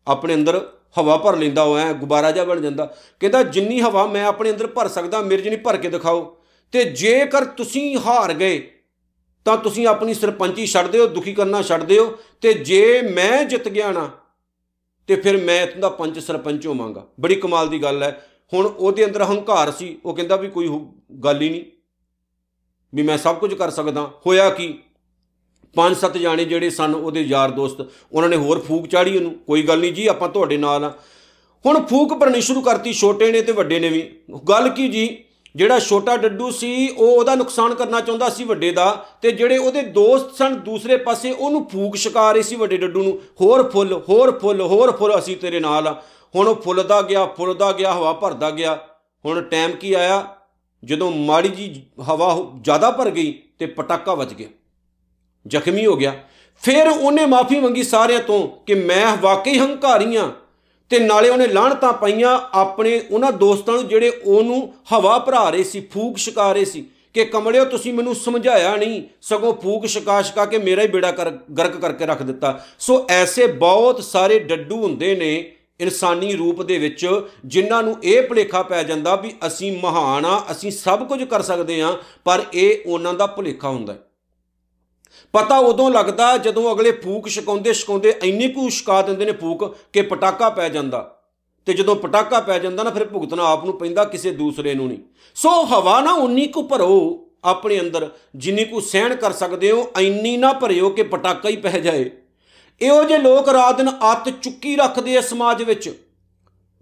ਆਪਣੇ 0.08 0.34
ਅੰਦਰ 0.34 0.70
ਹਵਾ 1.00 1.18
ਭਰ 1.18 1.38
ਲੈਂਦਾ 1.38 1.64
ਉਹ, 1.64 1.78
ਐ 1.78 1.94
ਗੁਬਾਰਾ 1.94 2.32
ਜਿਹਾ 2.32 2.46
ਬਣ 2.46 2.62
ਜਾਂਦਾ। 2.62 2.98
ਕਹਿੰਦਾ, 3.20 3.44
ਜਿੰਨੀ 3.44 3.82
ਹਵਾ 3.82 4.06
ਮੈਂ 4.06 4.26
ਆਪਣੇ 4.26 4.52
ਅੰਦਰ 4.52 4.68
ਭਰ 4.68 4.88
ਸਕਦਾ, 4.88 5.22
ਮੇਰੇ 5.22 5.42
ਜਿੰਨੀ 5.42 5.58
ਭਰ 5.58 5.78
ਕੇ 5.78 5.90
ਦਿਖਾਓ। 5.90 6.38
ਤੇ 6.72 6.84
ਜੇਕਰ 6.84 7.46
ਤੁਸੀਂ 7.46 7.98
ਹਾਰ 7.98 8.34
ਗਏ, 8.34 8.72
ਤਾਂ 9.46 9.58
ਤੁਸੀਂ 9.58 9.88
ਆਪਣੀ 9.88 10.14
ਸਰਪੰਚੀ 10.14 10.66
ਛੱਡ 10.66 10.88
ਦਿਓ, 10.88 11.08
ਦੁਖੀ 11.08 11.34
ਕਰਨਾ 11.34 11.62
ਛੱਡ 11.62 11.84
ਦਿਓ। 11.84 12.18
ਤੇ 12.42 12.54
ਜੇ 12.54 13.02
ਮੈਂ 13.02 13.46
ਜਿੱਤ 13.46 13.70
ਗਿਆ 13.70 13.92
ਨਾ, 13.92 14.12
ਤੇ 15.08 15.16
ਫਿਰ 15.16 15.38
ਮੈਂ 15.38 15.64
ਇਥੋਂ 15.64 15.82
ਦਾ 15.82 15.90
ਪੰਚ 15.90 16.20
ਸਰਪੰਚ 16.20 16.68
ਹੋਵਾਂਗਾ। 16.68 17.08
ਬੜੀ 17.20 17.36
ਕਮਾਲ 17.36 17.70
ਦੀ 17.70 17.82
ਗੱਲ 17.82 18.04
ਹੈ। 18.04 18.28
ਹੁਣ 18.54 18.66
ਉਹਦੇ 18.66 19.06
ਅੰਦਰ 19.06 19.24
ਹੰਕਾਰ 19.24 19.72
ਸੀ। 19.72 20.00
ਉਹ 20.06 20.14
ਕਹਿੰਦਾ 20.14 20.36
ਵੀ 20.36 20.50
ਕੋਈ 20.50 20.86
ਗੱਲ 21.24 21.42
ਹੀ 21.42 21.50
ਨਹੀਂ। 21.50 21.64
ਵੀ 22.96 23.04
ਮੈਂ 23.04 23.18
ਸਭ 23.18 23.36
ਕੁਝ 23.36 23.54
ਕਰ 23.54 23.70
ਸਕਦਾ। 23.70 24.12
ਹੋਇਆ 24.26 24.50
ਕੀ? 24.50 24.80
ਪੰਜ 25.76 25.98
ਸੱਤ 25.98 26.18
ਜਾਣੇ 26.18 26.46
ਜਿਹੜੇ 26.46 26.70
ਸਨ 26.70 26.96
ਉਹਦੇ 26.96 27.22
ਯਾਰ 27.22 27.52
ਦੋਸਤ, 27.52 27.86
ਉਹਨਾਂ 28.12 28.30
ਨੇ 28.30 28.38
ਹੋਰ 28.38 28.60
ਫੂਕ 28.60 28.88
ਚਾੜੀ 28.88 29.16
ਉਹਨੂੰ। 29.18 29.34
ਕੋਈ 29.48 29.62
ਗੱਲ 29.62 29.80
ਨਹੀਂ 29.80 29.94
ਜੀ, 29.94 30.08
ਆਪਾਂ 30.08 30.30
ਤੁਹਾਡੇ 30.30 30.58
ਨਾਲ 30.58 30.84
ਆ। 30.84 30.94
ਹੁਣ 31.66 31.86
ਫੂਕ 31.86 32.14
ਭਰਨੀ 32.14 32.42
ਸ਼ੁਰੂ 32.42 32.62
ਕਰਤੀ, 32.62 32.94
ਛੋਟੇ 32.94 33.32
ਨੇ 33.32 33.42
ਤੇ 33.42 33.52
ਵੱਡੇ 33.52 33.80
ਨੇ 33.80 33.90
ਵੀ। 33.90 34.10
ਗੱਲ 34.50 34.70
ਕੀ 34.70 34.88
ਜੀ? 34.88 35.24
ਜਿਹੜਾ 35.56 35.80
ਛੋਟਾ 35.80 36.18
ਡੱਡੂ 36.18 36.52
ਸੀ, 36.52 36.90
ਉਹ 36.90 37.08
ਉਹਦਾ 37.08 37.36
ਨੁਕਸਾਨ 37.36 37.74
ਕਰਨਾ 37.76 38.02
ਚਾਹੁੰਦਾ 38.02 38.30
ਸੀ 38.30 38.44
ਵੱਡੇ 38.44 38.72
ਦਾ 38.72 39.06
ਤੇ 39.22 39.32
ਜਿਹੜੇ 39.32 39.58
ਉਹਦੇ 39.58 39.82
ਦੋਸਤ 39.82 40.36
ਸਨ 40.36 40.56
ਦੂਸਰੇ 40.56 40.98
ਪਾਸੇ, 40.98 41.32
ਉਹਨੂੰ 41.32 41.70
ਫੂਕ 41.70 41.96
ਛਕਾ 41.96 42.32
ਰਹੇ 42.32 42.42
ਸੀ 42.42 42.56
ਵੱਡੇ 42.56 42.78
ਡੱਡੂ 42.78 43.04
ਨੂੰ। 43.04 43.20
ਹੋਰ 43.42 43.70
ਫੁੱਲ 43.70 44.02
ਹੋਰ 44.10 44.40
ਫੁੱਲ 44.40 44.62
ਹੋਰ 44.62 44.92
ਫੁੱਲ 44.92 45.20
ਅਸੀਂ 45.20 45.38
ਤੇਰੇ 45.38 45.60
ਨਾਲ 45.60 45.88
ਆ। 45.88 46.02
ਹੁਣ 46.36 46.48
ਉਹ 46.48 46.56
ਫੁੱਲਦਾ 46.56 47.02
ਗਿਆ 47.02 47.26
ਫੁੱਲਦਾ 47.26 47.72
ਗਿਆ, 47.72 47.94
ਹਵਾ 47.94 48.14
ਭਰਦਾ 48.14 48.50
ਗਿਆ। 48.50 48.78
ਹੁਣ 49.26 49.42
ਟਾਈਮ 49.42 49.72
ਕੀ 49.72 49.94
ਆਇਆ? 49.94 50.26
ਜਦੋਂ 50.84 51.12
ਮਾੜੀ 51.12 51.50
ਜੀ 51.50 51.86
ਹਵਾ 52.02 52.52
ਜ਼ਿਆਦਾ 52.62 52.92
ਭਰ 52.92 53.10
ਗਈ 53.10 53.32
ਤੇ 53.60 53.66
ਪਟਾਕਾ 53.66 54.14
ਵੱਜ 54.14 54.34
ਗਿਆ। 54.34 54.48
ਜ਼ਖਮੀ 55.48 55.86
ਹੋ 55.86 55.96
ਗਿਆ। 55.96 56.14
ਫਿਰ 56.64 56.88
ਉਹਨੇ 56.88 57.26
ਮਾਫੀ 57.26 57.60
ਮੰਗੀ 57.60 57.84
ਸਾਰਿਆਂ 57.84 58.20
ਤੋਂ 58.20 58.48
ਕਿ 58.66 58.74
ਮੈਂ 58.74 59.16
ਵਾਕਈ 59.18 59.58
ਹੰਕਾਰੀ 59.60 60.16
ਆ 60.16 60.32
ਤੇ 60.92 61.00
ਨਾਲੇ 61.00 61.30
ਉਹਨੇ 61.30 61.48
ਲਾਹਣਤਾਂ 61.48 61.94
ਪਾਈਆਂ 61.94 62.38
ਆਪਣੇ 62.54 63.02
ਉਹਨਾਂ 63.12 63.32
ਦੋਸਤਾਂ 63.32 63.74
ਨੂੰ 63.74 63.88
ਜਿਹੜੇ 63.88 64.10
ਉਹਨੂੰ 64.26 64.74
ਹਵਾ 64.94 65.18
ਭਰਾ 65.20 65.50
ਰਹੇ 65.50 65.64
ਸੀ, 65.64 65.80
ਫੂਕ 65.94 66.18
ਛਕਾ 66.18 66.52
ਰਹੇ 66.54 66.66
ਸੀ 66.66 66.86
ਕਿ 67.14 67.26
ਕਮਲਿਓ 67.26 67.66
ਤੁਸੀਂ 67.66 67.94
ਮੈਨੂੰ 67.94 68.16
ਸਮਝਾਇਆ 68.16 68.76
ਨਹੀਂ, 68.76 69.02
ਸਗੋਂ 69.22 69.54
ਫੂਕ 69.54 69.86
ਛਕਾ 69.88 70.22
ਛਕਾ 70.22 70.46
ਕੇ 70.46 70.58
ਮੇਰਾ 70.58 70.82
ਹੀ 70.82 70.88
ਬੇੜਾ 70.88 71.12
ਕਰ, 71.12 71.32
ਗਰਕ 71.58 71.78
ਕਰਕੇ 71.78 72.06
ਰੱਖ 72.06 72.24
ਦਿੱਤਾ। 72.24 72.60
ਸੋ 72.80 73.06
ਐਸੇ 73.10 73.48
ਬਹੁਤ 73.48 74.04
ਸਾਰੇ 74.04 74.40
ਡੱਡੂ 74.40 74.82
ਹੁੰਦੇ 74.84 75.16
ਨੇ 75.16 75.52
ਇਨਸਾਨੀ 75.80 76.34
ਰੂਪ 76.34 76.62
ਦੇ 76.62 76.78
ਵਿੱਚ 76.78 77.08
ਜਿਨ੍ਹਾਂ 77.46 77.84
ਨੂੰ 77.84 77.96
ਇਹ 78.04 78.22
ਭੁਲੇਖਾ 78.22 78.62
ਪੈ 78.64 78.84
ਜਾਂਦਾ 78.84 79.16
ਵੀ 79.16 79.34
ਅਸੀਂ 79.48 79.72
ਮਹਾਨ 79.84 80.26
ਆ, 80.26 80.44
ਅਸੀਂ 80.52 80.72
ਸਭ 80.72 81.08
ਕੁਝ 81.08 81.24
ਕਰ 81.24 81.42
ਸਕਦੇ 81.42 81.82
ਆ, 81.82 81.98
ਪਰ 82.26 82.44
ਇਹ 82.54 82.78
ਉਹਨਾਂ 82.86 83.14
ਦਾ 83.14 83.28
ਭੁਲੇਖਾ 83.28 83.70
ਹੁੰਦਾ 83.70 83.94
ਹੈ। 83.94 84.00
ਪਤਾ 85.34 85.58
ਉਦੋਂ 85.58 85.92
ਲੱਗਦਾ 85.92 86.38
ਜਦੋਂ 86.38 86.76
ਅਗਲੇ 86.76 86.92
ਫੂਕ 86.92 87.30
ਛਕਾਉਂਦੇ 87.30 87.74
ਛਕਾਉਂਦੇ 87.74 88.14
ਇੰਨੀ 88.24 88.50
ਕੁ 88.50 88.70
ਛਕਾ 88.70 89.02
ਦਿੰਦੇ 89.02 89.26
ਨੇ 89.26 89.32
ਫੂਕ 89.32 89.78
ਕਿ 89.94 90.02
ਪਟਾਕਾ 90.02 90.50
ਪੈ 90.50 90.70
ਜਾਂਦਾ। 90.70 91.14
ਤੇ 91.66 91.74
ਜਦੋਂ 91.74 91.96
ਪਟਾਕਾ 91.96 92.40
ਪੈ 92.40 92.60
ਜਾਂਦਾ 92.60 92.84
ਨਾ, 92.84 92.90
ਫਿਰ 92.90 93.06
ਭੁਗਤਣਾ 93.06 93.46
ਆਪ 93.46 93.66
ਨੂੰ 93.66 93.78
ਪੈਂਦਾ 93.78 94.06
ਕਿਸੇ 94.06 94.32
ਦੂਸਰੇ 94.32 94.74
ਨੂੰ 94.74 94.88
ਨਹੀਂ। 94.88 94.98
ਸੋ 95.36 95.50
ਹਵਾ 95.50 96.02
ਨਾ 96.02 96.14
ਉਨੀ 96.14 96.48
ਕੁ 96.48 96.64
ਭਰੋ 96.64 97.28
ਆਪਣੇ 97.44 97.80
ਅੰਦਰ, 97.80 98.10
ਜਿੰਨੀ 98.36 98.66
ਕੁ 98.66 98.82
ਸਹਿਣ 98.82 99.16
ਕਰ 99.16 99.32
ਸਕਦੇ 99.32 99.72
ਹੋ, 99.72 99.92
ਇੰਨੀ 100.00 100.38
ਨਾ 100.38 100.54
ਭਰਿਓ 100.54 100.90
ਕਿ 100.90 101.04
ਪਟਾਕਾ 101.04 101.50
ਹੀ 101.50 101.56
ਪੈ 101.56 101.80
ਜਾਏ। 101.80 102.12
ਇਹੋ 102.82 103.04
ਜਿਹੇ 103.04 103.20
ਲੋਕ 103.20 103.50
ਰਾਤ 103.50 103.78
ਦਿਨ 103.78 103.90
ਅੱਤ 103.90 104.30
ਚੁੱਕੀ 104.30 104.76
ਰੱਖਦੇ 104.76 105.18
ਆ 105.18 105.22
ਸਮਾਜ 105.22 105.64
ਵਿੱਚ। 105.64 106.08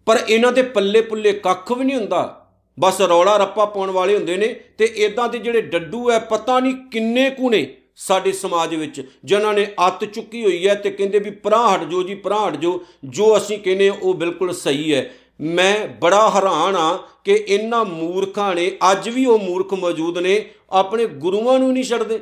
ਪਰ 0.06 0.20
ਇਹਨਾਂ 0.30 0.52
ਦੇ 0.52 0.62
ਪੱਲੇ 0.62 1.02
ਪੁੱਲੇ 1.02 1.34
ਕੱਖ 1.34 1.72
ਵੀ 1.72 1.86
ਨਹੀਂ 1.86 1.98
ਹੁੰਦਾ। 1.98 2.42
ਬਸ 2.80 3.02
ਰੌਲਾ 3.02 3.38
ਰੱਪਾ 3.38 3.66
ਪਾਉਣ 3.66 3.92
ਵਾਲੇ 3.92 4.16
ਹੁੰਦੇ 4.16 4.38
ਨੇ 4.38 4.48
ਤੇ 4.48 4.86
ਇਦਾਂ 4.86 5.30
ਦੇ 5.30 5.38
ਜਿਹੜੇ 5.38 5.62
ਡੱਡੂ 5.62 6.12
ਐ, 6.12 6.20
ਪਤਾ 6.20 6.60
ਨਹੀਂ 6.60 6.76
ਕਿੰਨੇ 6.76 7.30
ਕੁ 7.30 7.50
ਨੇ। 7.50 7.78
ਸਾਡੇ 7.98 8.32
ਸਮਾਜ 8.32 8.76
ਵਿੱਚ, 8.76 9.02
ਜਿਨ੍ਹਾਂ 9.26 9.54
ਨੇ 9.54 9.66
ਅੱਤ 9.88 10.04
ਚੁੱਕੀ 10.06 10.44
ਹੋਈ 10.44 10.68
ਹੈ 10.68 10.74
ਤੇ 10.76 10.90
ਕਹਿੰਦੇ 10.92 11.20
ਵੀ 11.20 11.30
ਪਰਾਂ 11.32 11.68
ਹਟ 11.68 11.84
ਜੋ 11.84 12.02
ਜੀ, 12.04 12.16
ਪਰਾਂ 12.16 12.48
ਹਟ 12.48 12.56
ਜੋ 12.58 12.84
ਜੋ 13.06 13.36
ਅਸੀਂ 13.38 13.60
ਕਹਿੰਦੇ 13.60 13.90
ਉਹ 13.92 14.14
ਬਿਲਕੁਲ 14.14 14.54
ਸਹੀ 14.54 14.94
ਹੈ। 14.94 15.12
ਮੈਂ 15.42 15.88
ਬੜਾ 16.02 16.30
ਹੈਰਾਨ 16.30 16.76
ਆ 16.76 16.98
ਕਿ 17.24 17.34
ਇਹਨਾਂ 17.38 17.84
ਮੂਰਖਾਂ 17.86 18.54
ਨੇ, 18.56 18.72
ਅੱਜ 18.92 19.10
ਵੀ 19.10 19.26
ਉਹ 19.26 19.40
ਮੂਰਖ 19.40 19.74
ਮੌਜੂਦ 19.74 20.18
ਨੇ, 20.18 20.46
ਆਪਣੇ 20.72 21.06
ਗੁਰੂਆਂ 21.06 21.58
ਨੂੰ 21.60 21.74
ਨਹੀਂ 21.74 21.84
ਛੱਡਦੇ। 21.84 22.20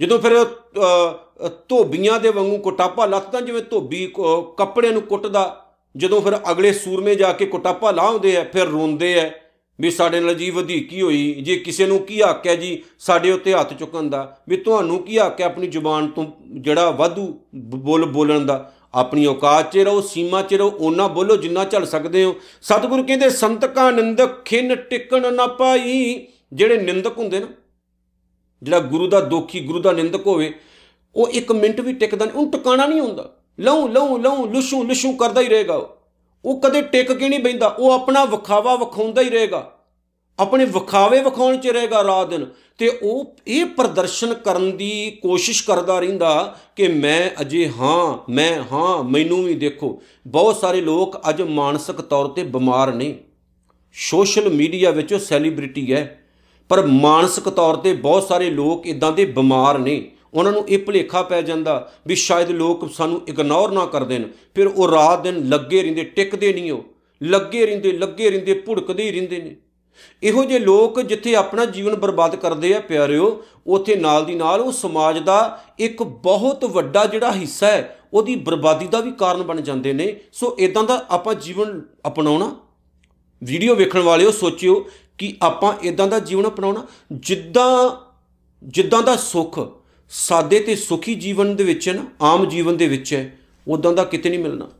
ਜਦੋਂ 0.00 0.18
ਫਿਰ 0.18 0.44
ਧੋਬੀਆਂ 1.68 2.18
ਦੇ 2.20 2.28
ਵਾਂਗੂ 2.28 2.58
ਕੋਟਾਪਾ 2.58 3.06
ਲੱਤਾਂ 3.06 3.40
ਜਿਵੇਂ 3.42 3.62
ਧੋਬੀ 3.62 4.06
ਕੱਪੜਿਆਂ 4.58 4.92
ਨੂੰ 4.92 5.02
ਕੁੱਟਦਾ, 5.02 5.44
ਜਦੋਂ 5.94 6.20
ਫਿਰ 6.20 6.36
ਅਗਲੇ 6.50 6.72
ਸੂਰਮੇ 6.72 7.14
ਜਾ 7.14 7.32
ਕੇ 7.32 7.46
ਕੋਟਾਪਾ 7.46 7.90
ਲਾਉਂਦੇ 7.90 8.36
ਆ, 8.36 8.44
ਫਿਰ 8.44 8.66
ਰੋਂਦੇ 8.66 9.18
ਆ 9.20 9.30
ਵੀ 9.78 9.90
ਸਾਡੇ 9.90 10.20
ਨਾਲ 10.20 10.34
ਜੀ 10.34 10.50
ਵਧੀਕੀ 10.50 11.00
ਹੋਈ, 11.02 11.32
ਜੇ 11.34 11.56
ਕਿਸੇ 11.56 11.86
ਨੂੰ 11.86 11.98
ਕੀ 11.98 12.20
ਹੱਕ 12.22 12.46
ਹੈ 12.46 12.54
ਜੀ 12.56 12.82
ਸਾਡੇ 12.98 13.30
ਉੱਤੇ 13.30 13.54
ਹੱਥ 13.54 13.72
ਚੁੱਕਣ 13.74 14.08
ਦਾ, 14.10 14.36
ਵੀ 14.48 14.56
ਤੁਹਾਨੂੰ 14.56 15.02
ਕੀ 15.02 15.18
ਹੱਕ 15.18 15.40
ਹੈ 15.40 15.46
ਆਪਣੀ 15.46 15.66
ਜ਼ੁਬਾਨ 15.66 16.06
ਤੋਂ 16.06 16.26
ਜਿਹੜਾ 16.60 16.90
ਵਾਧੂ 16.90 17.26
ਬੋਲ, 17.54 18.04
ਬੋਲਣ 18.06 18.46
ਦਾ? 18.46 18.72
ਆਪਣੀ 18.94 19.24
ਔਕਾਤ 19.26 19.72
'ਚ 19.72 19.78
ਰਹੋ, 19.78 20.00
ਸੀਮਾ 20.00 20.42
'ਚ 20.42 20.54
ਰਹੋ, 20.54 20.68
ਉਹਨਾਂ 20.70 21.08
ਬੋਲੋ 21.08 21.36
ਜਿੰਨਾ 21.36 21.64
ਚੱਲ 21.64 21.86
ਸਕਦੇ 21.86 22.24
ਹੋ। 22.24 22.34
ਸਤਿਗੁਰੂ 22.62 23.02
ਕਹਿੰਦੇ, 23.02 23.30
ਸੰਤਕਾ 23.30 23.90
ਨਿੰਦਕ 23.90 24.44
ਖਿੰਨ 24.44 24.74
ਟਿਕਣ 24.74 25.32
ਨਾ 25.34 25.46
ਪਾਈ। 25.46 26.26
ਜਿਹੜੇ 26.52 26.76
ਨਿੰਦਕ 26.76 27.18
ਹੁੰਦੇ 27.18 27.40
ਨਾ, 27.40 27.46
ਜਿਹੜਾ 28.62 28.78
ਗੁਰੂ 28.80 29.06
ਦਾ 29.06 29.20
ਦੋਖੀ, 29.20 29.60
ਗੁਰੂ 29.60 29.80
ਦਾ 29.80 29.92
ਨਿੰਦਕ 29.92 30.26
ਹੋਵੇ, 30.26 30.52
ਉਹ 31.16 31.28
ਇੱਕ 31.30 31.52
ਮਿੰਟ 31.52 31.80
ਵੀ 31.80 31.92
ਟਿਕਦਾ 31.92 32.24
ਨਹੀਂ 32.24 32.36
ਉਹ 32.36 32.50
ਟਿਕਾਣਾ 32.52 32.86
ਨਹੀਂ 32.86 33.00
ਹੁੰਦਾ। 33.00 33.28
ਲਉ 33.60 33.88
ਲਉ 33.88 34.16
ਲਉ 34.18 34.46
ਲੁਸ਼ੂ 34.46 34.82
ਲੁਸ਼ੂ 34.84 35.12
ਕਰਦਾ 35.12 35.40
ਹੀ 35.40 35.48
ਰਹੇਗਾ 35.48 35.74
ਉਹ। 35.74 35.96
ਕਦੇ 36.50 36.82
ਟਿਕ 36.82 37.12
ਕੇ 37.12 37.28
ਨਹੀਂ 37.28 37.40
ਬੈਂਦਾ, 37.40 37.66
ਉਹ 37.66 37.92
ਆਪਣਾ 37.92 38.24
ਵਿਖਾਵਾ 38.24 38.76
ਵਿਖਾਉਂਦਾ 38.76 39.22
ਹੀ 39.22 39.30
ਰਹੇਗਾ। 39.30 39.78
ਆਪਣੇ 40.40 40.64
ਵਿਖਾਵੇ 40.64 41.20
ਵਿਖਾਉਣ 41.22 41.56
'ਚ 41.56 41.66
ਰਹੇਗਾ 41.66 42.04
ਰਾਤ 42.04 42.28
ਦਿਨ। 42.28 42.46
ਤੇ 42.78 42.88
ਉਹ 43.02 43.36
ਇਹ 43.48 43.64
ਪ੍ਰਦਰਸ਼ਨ 43.64 44.34
ਕਰਨ 44.34 44.76
ਦੀ 44.76 45.18
ਕੋਸ਼ਿਸ਼ 45.22 45.64
ਕਰਦਾ 45.64 45.98
ਰਹਿੰਦਾ 45.98 46.58
ਕਿ 46.76 46.88
ਮੈਂ 46.88 47.30
ਅਜੇ 47.40 47.72
ਹਾਂ, 47.80 48.32
ਮੈਂ 48.32 48.62
ਹਾਂ, 48.72 49.04
ਮੈਨੂੰ 49.04 49.44
ਵੀ 49.44 49.54
ਦੇਖੋ। 49.54 50.02
ਬਹੁਤ 50.26 50.56
ਸਾਰੇ 50.56 50.80
ਲੋਕ 50.80 51.16
ਅੱਜ 51.28 51.42
ਮਾਨਸਿਕ 51.42 52.00
ਤੌਰ 52.00 52.26
ਤੇ 52.26 52.42
ਬਿਮਾਰ 52.42 52.92
ਨੇ। 52.92 53.18
ਸੋਸ਼ਲ 53.94 54.48
ਮੀਡੀਆ 54.48 54.90
ਵਿੱਚ 54.90 55.12
ਉਹ 55.12 55.18
ਸੈਲੀਬ੍ਰਿਟੀ 55.18 55.92
ਹੈ। 55.92 56.18
ਪਰ 56.68 56.86
ਮਾਨਸਿਕ 56.86 57.48
ਤੌਰ 57.48 57.76
ਤੇ 57.76 57.92
ਬਹੁਤ 57.92 58.22
ਸਾਰੇ 58.22 58.50
ਲੋਕ 58.50 58.86
ਇਦਾਂ 58.86 59.12
ਦੇ 59.12 59.24
ਬਿਮਾਰ 59.24 59.78
ਨੇ। 59.78 60.10
ਉਹਨਾਂ 60.34 60.52
ਨੂੰ 60.52 60.64
ਇਹ 60.68 60.78
ਭੁਲੇਖਾ 60.78 61.22
ਪੈ 61.22 61.40
ਜਾਂਦਾ 61.42 61.92
ਵੀ 62.06 62.14
ਸ਼ਾਇਦ 62.14 62.50
ਲੋਕ 62.50 62.92
ਸਾਨੂੰ 62.92 63.20
ਇਗਨੋਰ 63.28 63.72
ਨਾ 63.72 63.86
ਕਰ 63.86 64.04
ਦੇਣ। 64.04 64.28
ਫਿਰ 64.54 64.66
ਉਹ 64.66 64.88
ਰਾਤ 64.90 65.22
ਦਿਨ 65.22 65.48
ਲੱਗੇ 65.48 65.82
ਰਹਿੰਦੇ, 65.82 66.04
ਟਿਕਦੇ 66.04 66.52
ਨਹੀਂ 66.52 66.72
ਉਹ। 66.72 66.84
ਲੱਗੇ 67.22 67.66
ਰਹਿੰਦੇ 67.66 67.92
ਲੱਗੇ 67.92 68.30
ਰਹਿੰਦੇ, 68.30 68.54
ਭੁੜਕਦੇ 68.54 69.02
ਹੀ 69.02 69.10
ਰਹਿੰਦੇ 69.10 69.42
ਨੇ। 69.42 69.56
ਇਹੋ 70.22 70.44
ਜਿਹੇ 70.44 70.58
ਲੋਕ 70.58 71.00
ਜਿੱਥੇ 71.00 71.34
ਆਪਣਾ 71.34 71.64
ਜੀਵਨ 71.64 71.94
ਬਰਬਾਦ 71.94 72.36
ਕਰਦੇ 72.36 72.74
ਆ, 72.74 72.80
ਪਿਆਰਿਓ, 72.80 73.42
ਉਥੇ 73.66 73.96
ਨਾਲ 73.96 74.24
ਦੀ 74.24 74.34
ਨਾਲ 74.34 74.60
ਉਹ 74.60 74.72
ਸਮਾਜ 74.72 75.18
ਦਾ 75.18 75.64
ਇੱਕ 75.78 76.02
ਬਹੁਤ 76.02 76.64
ਵੱਡਾ 76.64 77.04
ਜਿਹੜਾ 77.06 77.32
ਹਿੱਸਾ 77.32 77.66
ਹੈ, 77.66 77.98
ਉਹਦੀ 78.12 78.36
ਬਰਬਾਦੀ 78.36 78.86
ਦਾ 78.86 79.00
ਵੀ 79.00 79.10
ਕਾਰਨ 79.10 79.42
ਬਣ 79.42 79.60
ਜਾਂਦੇ 79.60 79.92
ਨੇ। 79.92 80.16
ਸੋ 80.32 80.56
ਇਦਾਂ 80.58 80.84
ਦਾ 80.84 81.04
ਆਪਾਂ 81.10 81.34
ਜੀਵਨ 81.34 81.82
ਅਪਣਾਉਣਾ, 82.06 82.56
ਵੀਡੀਓ 83.42 83.74
ਵੇਖਣ 83.74 84.00
ਵਾਲਿਓ 84.00 84.30
ਸੋਚਿਓ 84.30 84.86
ਕਿ 85.18 85.36
ਆਪਾਂ 85.42 85.72
ਇਦਾਂ 85.82 86.06
ਦਾ 86.06 86.18
ਜੀਵਨ 86.18 86.46
ਅਪਣਾਉਣਾ, 86.46 86.86
ਜਿੱਦਾਂ 87.12 87.90
ਜਿੱਦਾਂ 88.62 89.02
ਦਾ 89.02 89.16
ਸੁੱਖ 89.16 89.58
ਸਾਦੇ 90.14 90.60
ਤੇ 90.60 90.76
ਸੁਖੀ 90.76 91.14
ਜੀਵਨ 91.14 91.56
ਦੇ 91.56 91.64
ਵਿੱਚ 91.64 91.88
ਨਾ, 91.88 92.06
ਆਮ 92.20 92.44
ਜੀਵਨ 92.44 92.76
ਦੇ 92.76 92.88
ਵਿੱਚ 92.88 93.14
ਹੈ 93.14 93.38
ਉਦਾਂ 93.68 93.92
ਦਾ 93.92 94.04
ਕਿਤੇ 94.04 94.30
ਨਹੀਂ 94.30 94.40
ਮਿਲਣਾ। 94.40 94.70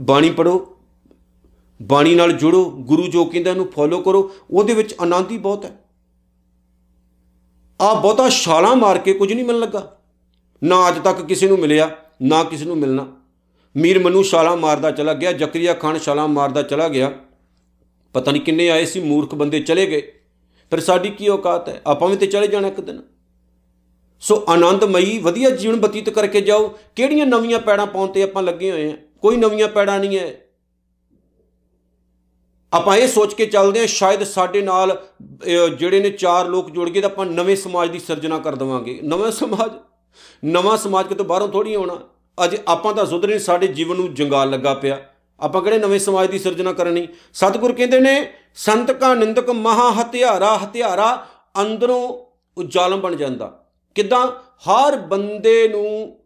ਬਾਣੀ 0.00 0.30
ਪੜੋ 0.30 0.76
ਬਾਣੀ 1.82 2.14
ਨਾਲ 2.14 2.32
ਜੁੜੋ, 2.32 2.70
ਗੁਰੂ 2.70 3.08
ਜੋ 3.08 3.24
ਕਹਿੰਦਾ 3.24 3.50
ਉਹਨੂੰ 3.50 3.72
ਫੋਲੋ 3.72 4.02
ਕਰੋ, 4.02 4.34
ਉਹਦੇ 4.50 4.74
ਵਿੱਚ 4.74 4.94
ਆਨੰਦ 5.00 5.30
ਹੀ 5.30 5.38
ਬਹੁਤ 5.38 5.64
ਹੈ। 5.64 5.84
ਆ 7.80 7.94
ਬਹੁਤਾ 7.94 8.28
ਛਾਲਾਂ 8.28 8.76
ਮਾਰ 8.76 8.98
ਕੇ 8.98 9.12
ਕੁਝ 9.12 9.32
ਨਹੀਂ 9.32 9.44
ਮਿਲਣ 9.44 9.60
ਲੱਗਾ। 9.60 9.98
ਨਾ 10.64 10.88
ਅੱਜ 10.88 10.98
ਤੱਕ 10.98 11.22
ਕਿਸੇ 11.22 11.48
ਨੂੰ 11.48 11.58
ਮਿਲਿਆ, 11.58 11.96
ਨਾ 12.22 12.44
ਕਿਸੇ 12.44 12.64
ਨੂੰ 12.64 12.78
ਮਿਲਣਾ। 12.78 13.16
ਮੀਰ 13.76 13.98
ਮਨੂ 13.98 14.22
ਛਾਲਾਂ 14.22 14.56
ਮਾਰਦਾ 14.56 14.90
ਚਲਾ 14.90 15.14
ਗਿਆ, 15.14 15.32
ਜ਼ਕਰੀਆ 15.32 15.74
ਖਾਨ 15.74 15.98
ਛਾਲਾਂ 15.98 16.28
ਮਾਰਦਾ 16.28 16.62
ਚਲਾ 16.62 16.88
ਗਿਆ। 16.88 17.12
ਪਤਾ 18.12 18.32
ਨਹੀਂ 18.32 18.42
ਕਿੰਨੇ 18.42 18.70
ਆਏ 18.70 18.84
ਸੀ, 18.84 19.00
ਮੂਰਖ 19.00 19.34
ਬੰਦੇ 19.34 19.60
ਚਲੇ 19.60 19.86
ਗਏ। 19.86 20.00
ਫਿਰ 20.70 20.80
ਸਾਡੀ 20.80 21.10
ਕੀ 21.10 21.28
ਔਕਾਤ 21.28 21.68
ਹੈ? 21.68 21.82
ਆਪਾਂ 21.86 22.08
ਵੀ 22.08 22.16
ਤੇ 22.16 22.26
ਚਲੇ 22.26 22.46
ਜਾਣਾ 22.46 22.68
ਇੱਕ 22.68 22.80
ਦਿਨ। 22.80 23.02
ਸੋ 24.20 24.44
ਆਨੰਦਮਈ, 24.48 25.18
ਵਧੀਆ 25.18 25.50
ਜੀਵਨ 25.50 25.80
ਬਤੀਤ 25.80 26.10
ਕਰਕੇ 26.10 26.40
ਜਾਓ। 26.40 26.68
ਕਿਹੜੀਆਂ 26.96 27.26
ਨਵੀਆਂ 27.26 27.58
ਪੈੜਾਂ 27.58 27.86
ਪਾਉਣ 27.86 28.08
ਤੇ 28.08 28.22
ਆਪਾਂ 28.22 28.42
ਲੱਗੇ 28.42 28.70
ਹੋਏ 28.70 28.90
ਆ 28.92 28.96
ਕੋਈ 29.22 29.36
ਨਵੀਆਂ 29.36 29.68
ਪੈੜਾਂ 29.68 29.98
ਨਹੀਂ 29.98 30.18
ਹੈ। 30.18 30.34
ਆਪਾਂ 32.72 32.96
ਇਹ 32.96 33.08
ਸੋਚ 33.08 33.34
ਕੇ 33.34 33.46
ਚੱਲਦੇ 33.46 33.80
ਆ 33.80 33.86
ਸ਼ਾਇਦ 33.86 34.22
ਸਾਡੇ 34.24 34.62
ਨਾਲ 34.62 34.96
ਜਿਹੜੇ 35.78 36.00
ਨੇ 36.00 36.10
ਚਾਰ 36.10 36.48
ਲੋਕ 36.48 36.70
ਜੁੜ 36.70 36.88
ਗਏ, 36.90 37.00
ਤਾਂ 37.00 37.10
ਆਪਾਂ 37.10 37.26
ਨਵੇਂ 37.26 37.56
ਸਮਾਜ 37.56 37.90
ਦੀ 37.90 37.98
ਸਿਰਜਣਾ 37.98 38.38
ਕਰ 38.38 38.54
ਦਵਾਂਗੇ। 38.54 38.98
ਨਵਾਂ 39.02 39.30
ਸਮਾਜ? 39.30 39.72
ਨਵਾਂ 40.44 40.76
ਸਮਾਜ 40.76 41.06
ਕਿਤੇ 41.06 41.24
ਬਾਹਰੋਂ 41.24 41.48
ਥੋੜੀ 41.48 41.74
ਆਉਣਾ? 41.74 41.98
ਅੱਜ 42.38 42.56
ਆਪਾਂ 42.68 42.92
ਤਾਂ 42.94 43.06
ਸੁਧਰੇ 43.06 43.38
ਸਾਡੇ 43.38 43.66
ਜੀਵਨ 43.68 43.96
ਨੂੰ 43.96 44.12
ਜੰਗਾਲ 44.14 44.50
ਲੱਗਾ 44.50 44.74
ਪਿਆ। 44.74 44.98
ਆਪਾਂ 45.40 45.62
ਕਿਹੜੇ 45.62 45.78
ਨਵੇਂ 45.78 45.98
ਸਮਾਜ 45.98 46.30
ਦੀ 46.30 46.38
ਸਿਰਜਣਾ 46.38 46.72
ਕਰਨੀ? 46.72 47.06
ਸਤਿਗੁਰ 47.34 47.72
ਕਹਿੰਦੇ 47.72 48.00
ਨੇ, 48.00 48.32
ਸੰਤ 48.56 48.90
ਕਾ 48.92 49.14
ਨਿੰਦਕ 49.14 49.50
ਮਹਾ 49.50 49.90
ਹਤਿਆਰਾ 50.00 50.56
ਹਤਿਆਰਾ 50.64 51.26
ਅੰਦਰੋਂ 51.60 52.02
ਉਜਾਲਮ 52.56 53.00
ਬਣ 53.00 53.16
ਜਾਂਦਾ। 53.16 53.56
ਕਿਦਾਂ? 53.94 54.26
ਹਰ 54.70 54.96
ਬੰਦੇ 54.96 55.68
ਨੂੰ 55.68 56.16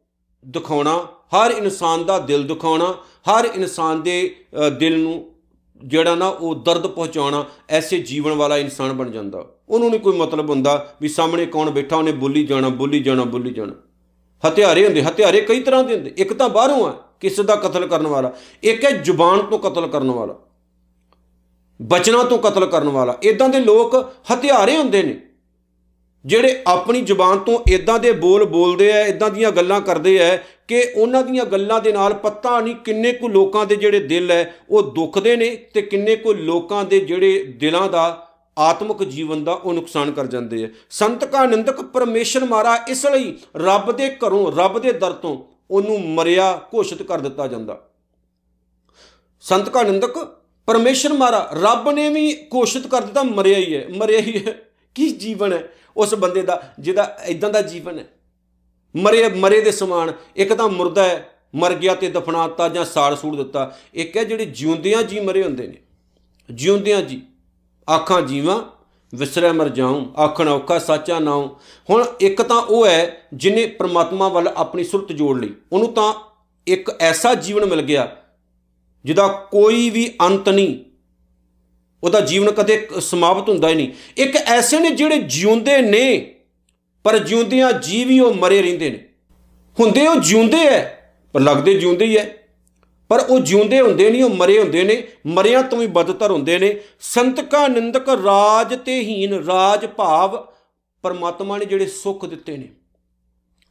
ਦਿਖਾਉਣਾ, 0.46 1.08
ਹਰ 1.34 1.50
ਇਨਸਾਨ 1.50 2.04
ਦਾ 2.04 2.18
ਦਿਲ 2.18 2.46
ਦਿਖਾਉਣਾ, 2.46 2.94
ਹਰ 3.02 3.48
ਇਨਸਾਨ 3.54 4.02
ਦੇ 4.02 4.36
ਦਿਲ 4.78 5.02
ਨੂੰ 5.02 5.30
ਜਿਹੜਾ 5.84 6.14
ਨਾ 6.14 6.28
ਉਹ 6.28 6.54
ਦਰਦ 6.54 6.86
ਪਹੁੰਚਾਉਣਾ, 6.86 7.44
ਐਸੇ 7.70 7.98
ਜੀਵਨ 7.98 8.32
ਵਾਲਾ 8.32 8.58
ਇਨਸਾਨ 8.58 8.92
ਬਣ 8.92 9.10
ਜਾਂਦਾ। 9.10 9.44
ਉਹਨੂੰ 9.68 9.90
ਨਹੀਂ 9.90 10.00
ਕੋਈ 10.00 10.16
ਮਤਲਬ 10.16 10.50
ਹੁੰਦਾ 10.50 10.94
ਵੀ 11.00 11.08
ਸਾਹਮਣੇ 11.08 11.46
ਕੌਣ 11.46 11.70
ਬੈਠਾ, 11.70 11.96
ਉਹਨੇ 11.96 12.12
ਬੋਲੀ 12.12 12.46
ਜਾਣਾ 12.46 12.68
ਬੋਲੀ 12.68 13.02
ਜਾਣਾ 13.02 13.24
ਬੋਲੀ 13.24 13.50
ਜਾਣਾ। 13.50 13.72
ਹਥਿਆਰੇ 14.48 14.84
ਹੁੰਦੇ, 14.84 15.02
ਹਥਿਆਰੇ 15.02 15.40
ਕਈ 15.40 15.60
ਤਰ੍ਹਾਂ 15.60 15.84
ਦੇ 15.84 15.94
ਹੁੰਦੇ। 15.94 16.14
ਇੱਕ 16.16 16.32
ਤਾਂ 16.32 16.48
ਬਾਹਰੋਂ 16.48 16.86
ਆ, 16.86 16.90
ਕਿਸੇ 17.20 17.42
ਦਾ 17.42 17.56
ਕਤਲ 17.56 17.86
ਕਰਨ 17.86 18.06
ਵਾਲਾ। 18.06 18.32
ਇੱਕ 18.62 18.84
ਹੈ 18.84 18.90
ਜ਼ੁਬਾਨ 18.90 19.42
ਤੋਂ 19.42 19.58
ਕਤਲ 19.58 19.86
ਕਰਨ 19.86 20.10
ਵਾਲਾ। 20.10 20.34
ਬਚਨਾਂ 21.82 22.24
ਤੋਂ 22.24 22.38
ਕਤਲ 22.38 22.66
ਕਰਨ 22.66 22.88
ਵਾਲਾ। 22.88 23.18
ਇਦਾਂ 23.22 23.48
ਦੇ 23.48 23.60
ਲੋਕ 23.60 24.12
ਹਥਿਆਰੇ 24.34 24.76
ਹੁੰਦੇ 24.76 25.02
ਨੇ। 25.02 25.20
ਜਿਹੜੇ 26.26 26.62
ਆਪਣੀ 26.66 27.00
ਜ਼ੁਬਾਨ 27.00 27.38
ਤੋਂ 27.38 27.58
ਇਦਾਂ 27.68 27.98
ਦੇ 27.98 28.12
ਬੋਲ 28.12 28.44
ਬੋਲਦੇ 28.44 28.92
ਆ 28.92 29.00
ਇਦਾਂ 29.00 29.30
ਦੀਆਂ 29.30 29.50
ਗੱਲਾਂ 29.50 29.80
ਕਰਦੇ 29.80 30.30
ਆ 30.30 30.38
ਕਿ 30.68 30.92
ਉਹਨਾਂ 30.96 31.22
ਦੀਆਂ 31.22 31.44
ਗੱਲਾਂ 31.44 31.80
ਦੇ 31.80 31.92
ਨਾਲ 31.92 32.14
ਪਤਾ 32.14 32.60
ਨਹੀਂ 32.60 32.74
ਕਿੰਨੇ 32.74 33.12
ਕੁ 33.12 33.28
ਲੋਕਾਂ 33.28 33.66
ਦੇ 33.66 33.76
ਜਿਹੜੇ 33.76 34.00
ਦਿਲ 34.00 34.30
ਹੈ, 34.30 34.54
ਉਹ 34.70 34.82
ਦੁਖਦੇ 34.82 35.36
ਨੇ 35.36 35.56
ਤੇ 35.74 35.82
ਕਿੰਨੇ 35.82 36.16
ਕੁ 36.16 36.32
ਲੋਕਾਂ 36.32 36.84
ਦੇ 36.84 37.00
ਜਿਹੜੇ 37.00 37.44
ਦਿਲਾਂ 37.44 37.88
ਦਾ, 37.88 38.30
ਆਤਮਿਕ 38.58 39.04
ਜੀਵਨ 39.04 39.44
ਦਾ 39.44 39.52
ਉਹ 39.52 39.72
ਨੁਕਸਾਨ 39.72 40.10
ਕਰ 40.10 40.26
ਜਾਂਦੇ 40.26 40.64
ਆ। 40.64 40.68
ਸੰਤ 40.90 41.24
ਕਾ 41.24 41.46
ਨਿੰਦਕ 41.46 41.82
ਪਰਮੇਸ਼ਰ 41.82 42.44
ਮਾਰਾ 42.44 42.78
ਇਸ 42.88 43.06
ਲਈ 43.06 43.34
ਰੱਬ 43.56 43.92
ਦੇ 43.92 44.08
ਘਰੋਂ, 44.08 44.52
ਰੱਬ 44.56 44.78
ਦੇ 44.78 44.92
ਦਰ 44.92 45.12
ਤੋਂ 45.12 45.38
ਉਹਨੂੰ 45.70 46.00
ਮਰਿਆ, 46.00 46.60
ਘੋਸ਼ਿਤ 46.74 47.02
ਕਰ 47.02 47.18
ਦਿੱਤਾ 47.18 47.46
ਜਾਂਦਾ। 47.46 47.88
ਸੰਤ 49.40 49.68
ਕਾ 49.68 49.82
ਨਿੰਦਕ 49.82 50.18
ਪਰਮੇਸ਼ਰ 50.66 51.12
ਮਾਰਾ 51.12 51.48
ਰੱਬ 51.62 51.90
ਨੇ 51.90 52.08
ਵੀ 52.08 52.34
ਘੋਸ਼ਿਤ 52.54 52.86
ਕਰ 52.86 53.02
ਦਿੱਤਾ, 53.02 53.22
ਮਰਿਆ 53.22 53.58
ਹੀ 53.58 53.74
ਹੈ, 53.76 53.86
ਮਰਿਆ 53.96 54.18
ਹੀ 54.18 54.46
ਹੈ। 54.46 54.70
ਕੀ 54.94 55.10
ਜੀਵਨ 55.10 55.52
ਹੈ? 55.52 55.72
ਉਸ 55.96 56.14
ਬੰਦੇ 56.14 56.42
ਦਾ 56.42 56.62
ਜਿਹਦਾ 56.80 57.16
ਇਦਾਂ 57.26 57.50
ਦਾ 57.50 57.62
ਜੀਵਨ 57.62 57.98
ਹੈ। 57.98 58.04
ਮਰੇ 58.96 59.28
ਮਰੇ 59.28 59.60
ਦੇ 59.60 59.70
ਸਮਾਨ, 59.70 60.12
ਇੱਕ 60.36 60.54
ਤਾਂ 60.54 60.68
ਮੁਰਦਾ 60.68 61.04
ਹੈ, 61.04 61.28
ਮਰ 61.54 61.74
ਗਿਆ 61.74 61.94
ਤੇ 61.94 62.08
ਦਫਨਾਤਾ 62.08 62.68
ਜਾਂ 62.68 62.84
ਸਾੜ 62.84 63.14
ਸੂੜ 63.14 63.36
ਦਿੱਤਾ। 63.36 63.78
ਇੱਕ 63.94 64.16
ਹੈ 64.16 64.24
ਜਿਹੜੇ 64.24 64.46
ਜਿਉਂਦਿਆਂ 64.46 65.02
ਜੀ 65.02 65.20
ਮਰੇ 65.20 65.42
ਹੁੰਦੇ 65.42 65.66
ਨੇ। 65.66 65.76
ਜਿਉਂਦਿਆਂ 66.50 67.02
ਜੀ, 67.02 67.22
ਆਖਾਂ 67.90 68.22
ਜੀਵਾਂ, 68.22 68.62
ਵਿਸਰੈ 69.14 69.52
ਮਰ 69.52 69.68
ਜਾਉ, 69.68 70.12
ਆਖਣ 70.18 70.48
ਔਖਾ 70.48 70.78
ਸਾਚਾ 70.78 71.18
ਨਾਉ 71.18 71.56
ਹੁਣ 71.90 72.04
ਇੱਕ 72.20 72.42
ਤਾਂ 72.42 72.62
ਉਹ 72.62 72.86
ਹੈ 72.86 73.16
ਜਿਨੇ 73.34 73.66
ਪ੍ਰਮਾਤਮਾ 73.66 74.28
ਵੱਲ 74.28 74.48
ਆਪਣੀ 74.48 74.84
ਸੁਰਤ 74.84 75.12
ਜੋੜ 75.12 75.40
ਲਈ। 75.40 75.54
ਉਹਨੂੰ 75.72 75.92
ਤਾਂ 75.92 76.14
ਇੱਕ 76.66 76.90
ਐਸਾ 77.00 77.34
ਜੀਵਨ 77.34 77.64
ਮਿਲ 77.64 77.82
ਗਿਆ 77.82 78.16
ਜਿਹਦਾ 79.04 79.28
ਕੋਈ 79.28 79.90
ਵੀ 79.90 80.14
ਅੰਤ 80.20 80.48
ਨਹੀਂ। 80.48 80.93
ਉਹਦਾ 82.04 82.20
ਜੀਵਨ 82.20 82.50
ਕਦੇ 82.50 82.88
ਸਮਾਪਤ 83.00 83.48
ਹੁੰਦਾ 83.48 83.68
ਹੀ 83.68 83.74
ਨਹੀਂ। 83.74 83.92
ਇੱਕ 84.16 84.36
ਐਸੇ 84.36 84.78
ਨੇ 84.78 84.90
ਜਿਹੜੇ 84.90 85.18
ਜਿਉਂਦੇ 85.18 85.80
ਨੇ, 85.80 86.34
ਪਰ 87.04 87.18
ਜਿਉਂਦਿਆਂ 87.18 87.72
ਜੀ 87.72 88.04
ਵੀ 88.04 88.20
ਉਹ 88.20 88.34
ਮਰੇ 88.34 88.62
ਰਹਿੰਦੇ 88.62 88.90
ਨੇ। 88.90 89.08
ਹੁੰਦੇ 89.80 90.06
ਉਹ 90.06 90.16
ਜਿਉਂਦੇ 90.16 90.58
ਐ, 90.58 90.84
ਪਰ 91.32 91.40
ਲੱਗਦੇ 91.40 91.74
ਜਿਉਂਦੇ 91.74 92.04
ਹੀ 92.04 92.16
ਐ। 92.16 92.24
ਪਰ 93.08 93.18
ਉਹ 93.18 93.40
ਜਿਉਂਦੇ 93.40 93.80
ਹੁੰਦੇ 93.80 94.10
ਨਹੀਂ, 94.10 94.24
ਉਹ 94.24 94.30
ਮਰੇ 94.30 94.58
ਹੁੰਦੇ 94.58 94.84
ਨੇ, 94.84 95.02
ਮਰਿਆਂ 95.26 95.62
ਤੋਂ 95.62 95.78
ਵੀ 95.78 95.86
ਬਦਤਰ 95.86 96.30
ਹੁੰਦੇ 96.30 96.58
ਨੇ। 96.58 96.80
ਸੰਤਕਾ 97.00 97.68
ਨਿੰਦਕ 97.68 98.08
ਰਾਜ 98.08 98.78
ਤੇ 98.84 99.00
ਹੀਨ, 99.00 99.34
ਰਾਜ 99.34 99.86
ਭਾਵ 99.86 100.46
ਪਰਮਾਤਮਾ 101.02 101.58
ਨੇ 101.58 101.64
ਜਿਹੜੇ 101.64 101.86
ਸੁੱਖ 101.86 102.26
ਦਿੱਤੇ 102.26 102.56
ਨੇ। 102.56 102.68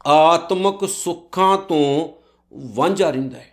ਆਤਮਿਕ 0.06 0.88
ਸੁੱਖਾਂ 0.88 1.58
ਤੋਂ 1.58 2.08
ਵਾਂਝਾ 2.74 3.10
ਰਹਿੰਦਾ 3.10 3.38
ਹੈ 3.38 3.50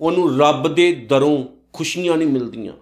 ਉਹਨੂੰ 0.00 0.40
ਰੱਬ 0.40 0.74
ਦੇ 0.74 0.92
ਦਰੋਂ 0.92 1.44
ਖੁਸ਼ੀਆਂ 1.72 2.16
ਨਹੀਂ 2.16 2.28
ਮਿਲਦੀਆਂ। 2.28 2.72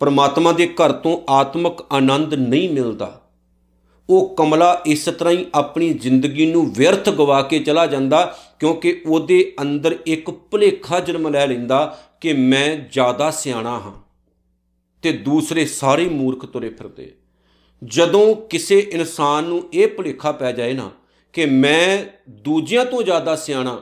ਪਰਮਾਤਮਾ 0.00 0.52
ਦੇ 0.52 0.66
ਘਰ 0.66 0.92
ਤੋਂ 0.92 1.20
ਆਤਮਿਕ 1.28 1.84
ਆਨੰਦ 1.92 2.34
ਨਹੀਂ 2.34 2.68
ਮਿਲਦਾ। 2.70 3.20
ਉਹ 4.08 4.34
ਕਮਲਾ 4.36 4.82
ਇਸ 4.86 5.04
ਤਰ੍ਹਾਂ 5.04 5.34
ਹੀ 5.34 5.46
ਆਪਣੀ 5.54 5.92
ਜ਼ਿੰਦਗੀ 5.94 6.52
ਨੂੰ 6.52 6.72
ਵਿਅਰਥ 6.72 7.08
ਗਵਾ 7.10 7.42
ਕੇ 7.42 7.58
ਚਲਾ 7.58 7.86
ਜਾਂਦਾ 7.86 8.38
ਕਿਉਂਕਿ 8.58 9.02
ਉਹਦੇ 9.06 9.54
ਅੰਦਰ 9.62 9.96
ਇੱਕ 10.06 10.30
ਭੁਲੇਖਾ 10.30 11.00
ਜਨਮ 11.00 11.28
ਲੈ 11.28 11.46
ਲੈਂਦਾ 11.46 11.98
ਕਿ 12.20 12.32
ਮੈਂ 12.32 12.76
ਜ਼ਿਆਦਾ 12.92 13.30
ਸਿਆਣਾ 13.30 13.70
ਹਾਂ 13.70 13.92
ਤੇ 15.02 15.12
ਦੂਸਰੇ 15.12 15.66
ਸਾਰੇ 15.66 16.08
ਮੂਰਖ 16.08 16.46
ਤੁਰੇ 16.46 16.68
ਫਿਰਦੇ 16.68 17.14
ਜਦੋਂ 17.84 18.34
ਕਿਸੇ 18.36 18.78
ਇਨਸਾਨ 18.78 19.44
ਨੂੰ 19.44 19.62
ਇਹ 19.72 19.88
ਭੁਲੇਖਾ 19.88 20.32
ਪੈ 20.32 20.52
ਜਾਏ 20.52 20.72
ਨਾ 20.72 20.90
ਕਿ 21.32 21.46
ਮੈਂ 21.46 22.04
ਦੂਜਿਆਂ 22.30 22.84
ਤੋਂ 22.84 23.02
ਜ਼ਿਆਦਾ 23.02 23.36
ਸਿਆਣਾ, 23.36 23.80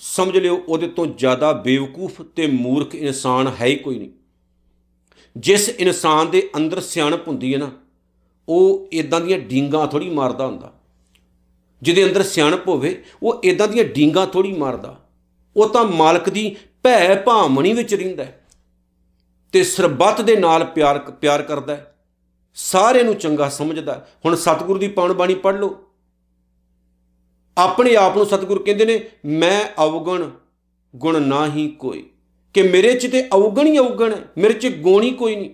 ਸਮਝ 0.00 0.38
ਲਿਓ 0.38 0.62
ਉਹਦੇ 0.68 0.88
ਤੋਂ 0.88 1.06
ਜ਼ਿਆਦਾ 1.06 1.52
ਬੇਵਕੂਫ 1.52 2.22
ਤੇ 2.22 2.46
ਮੂਰਖ 2.46 2.94
ਇਨਸਾਨ 2.94 3.52
ਹੈ 3.60 3.66
ਹੀ 3.66 3.76
ਕੋਈ 3.76 3.98
ਨਹੀਂ। 3.98 4.10
ਜਿਸ 5.36 5.68
ਇਨਸਾਨ 5.68 6.30
ਦੇ 6.30 6.50
ਅੰਦਰ 6.56 6.80
ਸਿਆਣਪ 6.80 7.28
ਹੁੰਦੀ 7.28 7.52
ਹੈ 7.54 7.58
ਨਾ, 7.58 7.70
ਉਹ 8.48 8.88
ਇਦਾਂ 8.92 9.20
ਦੀਆਂ 9.20 9.38
ਡੀਂਗਾਂ 9.38 9.86
ਥੋੜੀ 9.86 10.10
ਮਾਰਦਾ 10.10 10.46
ਹੁੰਦਾ। 10.46 10.72
ਜਿਹਦੇ 11.82 12.04
ਅੰਦਰ 12.04 12.22
ਸਿਆਣਪ 12.22 12.68
ਹੋਵੇ, 12.68 13.02
ਉਹ 13.22 13.40
ਇਦਾਂ 13.44 13.68
ਦੀਆਂ 13.68 13.84
ਡੀਂਗਾਂ 13.84 14.26
ਥੋੜੀ 14.26 14.52
ਮਾਰਦਾ। 14.52 14.96
ਉਹ 15.56 15.68
ਤਾਂ 15.68 15.84
ਮਾਲਕ 15.84 16.28
ਦੀ 16.30 16.56
ਭੈ 16.82 17.14
ਭਾਮਣੀ 17.16 17.72
ਵਿੱਚ 17.72 17.94
ਰਹਿੰਦਾ 17.94 18.26
ਤੇ 19.52 19.62
ਸਰਬੱਤ 19.64 20.20
ਦੇ 20.20 20.36
ਨਾਲ 20.36 20.64
ਪਿਆਰ 20.64 20.98
ਪਿਆਰ 20.98 21.42
ਕਰਦਾ 21.42 21.78
ਸਾਰਿਆਂ 22.54 23.04
ਨੂੰ 23.04 23.14
ਚੰਗਾ 23.14 23.48
ਸਮਝਦਾ 23.48 24.06
ਹੁਣ 24.24 24.34
ਸਤਿਗੁਰੂ 24.36 24.78
ਦੀ 24.78 24.88
ਪਾਉਣ 24.88 25.12
ਬਾਣੀ 25.12 25.34
ਪੜ੍ਹ 25.34 25.58
ਲਓ। 25.58 25.76
ਆਪਣੇ 27.56 27.94
ਆਪ 27.96 28.16
ਨੂੰ 28.16 28.26
ਸਤਿਗੁਰੂ 28.26 28.64
ਕਹਿੰਦੇ 28.64 28.84
ਨੇ, 28.84 29.00
ਮੈਂ 29.24 29.64
ਅਵਗਣ, 29.84 30.30
ਗੁਣ 30.96 31.22
ਨਾ 31.22 31.46
ਹੀ 31.46 31.68
ਕੋਈ। 31.68 32.08
ਕਿ 32.54 32.62
ਮੇਰੇ 32.62 32.94
'ਚ 32.94 33.06
ਤੇ 33.06 33.28
ਅਵਗਣ 33.34 33.66
ਹੀ 33.66 33.78
ਅਵਗਣ 33.78 34.14
ਹੈ, 34.14 34.22
ਮੇਰੇ 34.38 34.52
'ਚ 34.52 34.66
ਗੋਣੀ 34.66 35.10
ਕੋਈ 35.10 35.36
ਨਹੀਂ। 35.36 35.50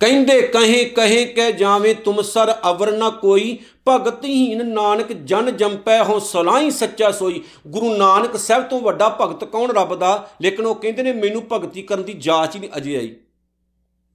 ਕਹਿੰਦੇ 0.00 0.42
ਕਹੇ 0.42 0.84
ਕਹੇ, 0.84 1.24
ਕਹਿ 1.24 1.52
ਜਾਵੇਂ 1.52 1.94
ਤੁਮ 1.94 2.22
ਸਰ 2.22 2.54
ਅਵਰ 2.70 2.92
ਨਾ 2.92 3.10
ਕੋਈ 3.10 3.58
ਭਗਤਹੀਨ 3.88 4.68
ਨਾਨਕ 4.68 5.12
ਜਨ 5.12 5.56
ਜੰਪੈ 5.56 6.04
ਹੋ 6.04 6.18
ਸਲਾਈ 6.18 6.70
ਸੱਚਾ 6.70 7.10
ਸੋਈ। 7.10 7.42
ਗੁਰੂ 7.66 7.96
ਨਾਨਕ 7.96 8.36
ਸਭ 8.36 8.62
ਤੋਂ 8.62 8.80
ਵੱਡਾ 8.80 9.18
ਭਗਤ 9.20 9.44
ਕੌਣ 9.44 9.72
ਰੱਬ 9.72 9.94
ਦਾ? 9.94 10.30
ਲੇਕਿਨ 10.42 10.66
ਉਹ 10.66 10.74
ਕਹਿੰਦੇ 10.74 11.02
ਨੇ 11.02 11.12
ਮੈਨੂੰ 11.12 11.42
ਭਗਤੀ 11.52 11.82
ਕਰਨ 11.82 12.02
ਦੀ 12.02 12.12
ਜਾਚ 12.12 12.54
ਹੀ 12.54 12.60
ਨਹੀਂ 12.60 12.70
ਅਜੇ 12.76 12.96
ਆਈ। 12.96 13.16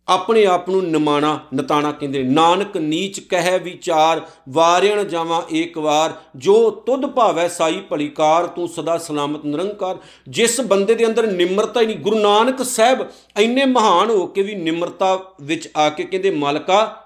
ਆਪਣੇ 0.08 0.46
ਆਪ 0.46 0.70
ਨੂੰ 0.70 0.92
ਨਿਮਾਣਾ, 0.92 1.40
ਨਤਾਣਾ 1.56 1.92
ਕਹਿੰਦੇ 1.92 2.24
ਨਾਨਕ 2.24 2.78
ਨੀਚ 2.78 3.20
ਕਹਿ 3.20 3.60
ਵਿਚਾਰ 3.60 4.22
ਵਾਰਿਣ 4.50 5.04
ਜਾਵਾਂ 5.04 5.42
ਏਕ 5.54 5.78
ਵਾਰ। 5.78 6.14
ਜੋ 6.36 6.72
ਤੁਧ 6.72 7.06
ਭਾਵੈ 7.06 7.48
ਸਾਈ 7.48 7.82
ਭਲੀਕਾਰ, 7.90 8.48
ਤੂੰ 8.48 8.68
ਸਦਾ 8.68 8.98
ਸਲਾਮਤ 8.98 9.46
ਨਿਰੰਕਾਰ। 9.46 9.98
ਜਿਸ 10.30 10.62
ਬੰਦੇ 10.62 10.96
ਦੇ 10.96 11.06
ਅੰਦਰ 11.06 11.28
ਨਿਮਰਤਾ 11.28 11.82
ਹੀ 11.82 11.86
ਨਹੀਂ, 11.86 11.98
ਗੁਰੂ 11.98 12.20
ਨਾਨਕ 12.20 12.64
ਸਾਹਿਬ 12.64 13.08
ਇੰਨੇ 13.40 13.66
ਮਹਾਨ 13.66 14.10
ਹੋ 14.10 14.26
ਕੇ 14.26 14.42
ਵੀ 14.42 14.56
ਨਿਮਰਤਾ 14.56 15.34
ਵਿੱਚ 15.42 15.70
ਆ 15.78 15.90
ਕੇ 15.90 16.04
ਕਹਿੰਦੇ, 16.04 16.32
ਮਾਲਕਾ, 16.32 17.06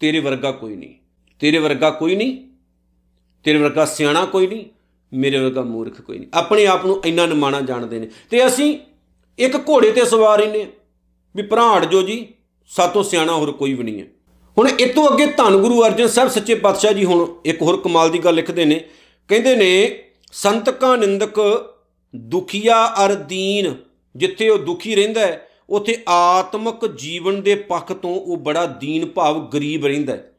ਤੇਰੇ 0.00 0.20
ਵਰਗਾ 0.20 0.52
ਕੋਈ 0.52 0.76
ਨਹੀਂ। 0.76 0.94
ਤੇਰੇ 1.40 1.58
ਵਰਗਾ 1.58 1.90
ਕੋਈ 1.90 2.16
ਨਹੀਂ। 2.16 2.38
ਤੇਰੇ 3.44 3.58
ਵਰਗਾ 3.58 3.84
ਸਿਆਣਾ 3.84 4.24
ਕੋਈ 4.24 4.46
ਨਹੀਂ। 4.46 4.64
ਮੇਰੇ 5.12 5.38
ਵਰਗਾ 5.38 5.62
ਮੂਰਖ 5.62 6.00
ਕੋਈ 6.00 6.18
ਨਹੀਂ। 6.18 6.28
ਆਪਣੇ 6.34 6.66
ਆਪ 6.66 6.86
ਨੂੰ 6.86 7.02
ਇੰਨਾ 7.04 7.26
ਨਿਮਾਣਾ 7.26 7.60
ਜਾਣਦੇ 7.60 7.98
ਨੇ। 7.98 8.08
ਤੇ 8.30 8.46
ਅਸੀਂ 8.46 8.78
ਇੱਕ 9.38 9.56
ਘੋੜੇ 9.56 9.92
ਤੇ 9.92 10.04
ਸਵਾਰ 10.04 10.38
ਰਹਿੰਦੇ 10.38 10.64
ਹਾਂ। 10.64 10.70
ਵੀ 11.36 11.42
ਭਰਾੜ 11.42 11.84
ਜੋ 11.84 12.02
ਜੀ, 12.02 12.28
ਸਾਤੋਂ 12.66 13.02
ਸਿਆਣਾ 13.02 13.32
ਹੋਰ 13.32 13.52
ਕੋਈ 13.52 13.74
ਵੀ 13.74 13.84
ਨਹੀਂ 13.84 14.00
ਹੈ। 14.00 14.06
ਹੁਣ 14.58 14.68
ਇਸ 14.68 14.94
ਤੋਂ 14.94 15.10
ਅੱਗੇ 15.10 15.26
ਧੰਨ 15.26 15.56
ਗੁਰੂ 15.56 15.86
ਅਰਜਨ 15.86 16.06
ਸਾਹਿਬ 16.06 16.30
ਸੱਚੇ 16.30 16.54
ਪਾਤਸ਼ਾਹ 16.54 16.92
ਜੀ 16.92 17.04
ਹੁਣ 17.04 17.34
ਇੱਕ 17.44 17.62
ਹੋਰ 17.62 17.80
ਕਮਾਲ 17.80 18.10
ਦੀ 18.10 18.18
ਗੱਲ 18.18 18.34
ਲਿਖਦੇ 18.34 18.64
ਨੇ। 18.64 18.84
ਕਹਿੰਦੇ 19.28 19.56
ਨੇ, 19.56 20.04
ਸੰਤਕਾਂ 20.32 20.98
ਨਿੰਦਕ 20.98 21.64
ਦੁਖੀਆ 22.16 22.94
ਅਰ 23.04 23.14
ਦੀਨ, 23.14 23.74
ਜਿੱਥੇ 24.16 24.48
ਉਹ 24.48 24.58
ਦੁਖੀ 24.58 24.94
ਰਹਿੰਦਾ 24.94 25.20
ਹੈ, 25.20 25.48
ਉਥੇ 25.70 26.02
ਆਤਮਿਕ 26.08 26.86
ਜੀਵਨ 26.86 27.42
ਦੇ 27.42 27.54
ਪੱਖ 27.54 27.92
ਤੋਂ 27.92 28.20
ਉਹ 28.20 28.36
ਬੜਾ 28.36 28.66
ਦੀਨ 28.66 29.06
ਭਾਵ 29.06 29.48
ਗਰੀਬ 29.48 29.86
ਰਹਿੰਦਾ 29.86 30.12
ਹੈ। 30.12 30.32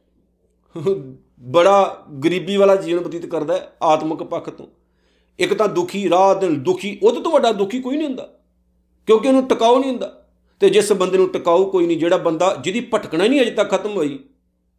ਬੜਾ 1.40 2.04
ਗਰੀਬੀ 2.24 2.56
ਵਾਲਾ 2.56 2.76
ਜੀਵਨ 2.76 3.00
ਬਤੀਤ 3.00 3.26
ਕਰਦਾ 3.26 3.54
ਹੈ 3.54 3.72
ਆਤਮਿਕ 3.82 4.22
ਪੱਖ 4.22 4.50
ਤੋਂ। 4.50 4.66
ਇੱਕ 5.38 5.54
ਤਾਂ 5.54 5.68
ਦੁਖੀ, 5.68 6.10
ਰਾਹ 6.10 6.34
ਦਿਨ 6.34 6.62
ਦੁਖੀ 6.62 6.98
ਉਹਦੇ 7.02 7.20
ਤੋਂ 7.20 7.32
ਵੱਡਾ 7.32 7.52
ਦੁਖੀ 7.52 7.80
ਕੋਈ 7.80 7.96
ਨਹੀਂ 7.96 8.06
ਹੁੰਦਾ। 8.06 8.38
ਕਿਉਂਕਿ 9.06 9.28
ਉਹਨੂੰ 9.28 9.48
ਟਿਕਾਉ 9.48 9.78
ਨਹੀਂ 9.78 9.90
ਹੁੰਦਾ। 9.90 10.19
ਤੇ 10.60 10.70
ਜਿਸ 10.70 10.92
ਬੰਦੇ 10.92 11.18
ਨੂੰ 11.18 11.28
ਟਿਕਾਉ 11.28 11.70
ਕੋਈ 11.70 11.86
ਨਹੀਂ, 11.86 11.98
ਜਿਹੜਾ 11.98 12.16
ਬੰਦਾ 12.16 12.56
ਜਿਹਦੀ 12.60 12.88
ਭਟਕਣਾ 12.94 13.26
ਨਹੀਂ 13.26 13.40
ਅਜੇ 13.40 13.50
ਤੱਕ 13.50 13.70
ਖਤਮ 13.70 13.90
ਹੋਈ, 13.90 14.18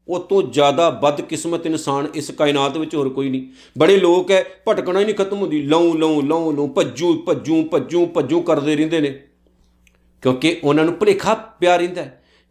ਉਹ 0.07 0.19
ਤੋਂ 0.19 0.43
ਜ਼ਿਆਦਾ 0.43 0.89
ਬਦਕਿਸਮਤ 0.89 1.65
ਇਨਸਾਨ 1.65 2.07
ਇਸ 2.15 2.31
ਕਾਇਨਾਤ 2.31 2.77
ਵਿੱਚ 2.77 2.95
ਹੋਰ 2.95 3.09
ਕੋਈ 3.09 3.29
ਨਹੀਂ। 3.29 3.47
ਬੜੇ 3.77 3.97
ਲੋਕ 3.97 4.31
ਹੈ 4.31 4.45
ਭਟਕਣਾ 4.67 4.99
ਹੀ 4.99 5.05
ਨਹੀਂ 5.05 5.15
ਖਤਮ 5.15 5.37
ਹੁੰਦੀ। 5.37 5.61
ਲਉ 5.61 5.93
ਲਉ 5.93 6.21
ਲਉ 6.21 6.51
ਲਉ 6.51 6.67
ਭੱਜੂ 6.67 7.13
ਭੱਜੂ 7.13 7.63
ਭੱਜੂ 7.63 8.05
ਭੱਜੂ 8.05 8.41
ਕਰਦੇ 8.41 8.75
ਰਹਿੰਦੇ 8.75 8.99
ਨੇ। 8.99 9.23
ਕਿਉਂਕਿ 10.21 10.59
ਉਹਨਾਂ 10.63 10.85
ਨੂੰ 10.85 10.93
ਭੁਲੇਖਾ 10.93 11.33
ਪਿਆ 11.33 11.75
ਰਹਿੰਦਾ 11.75 12.05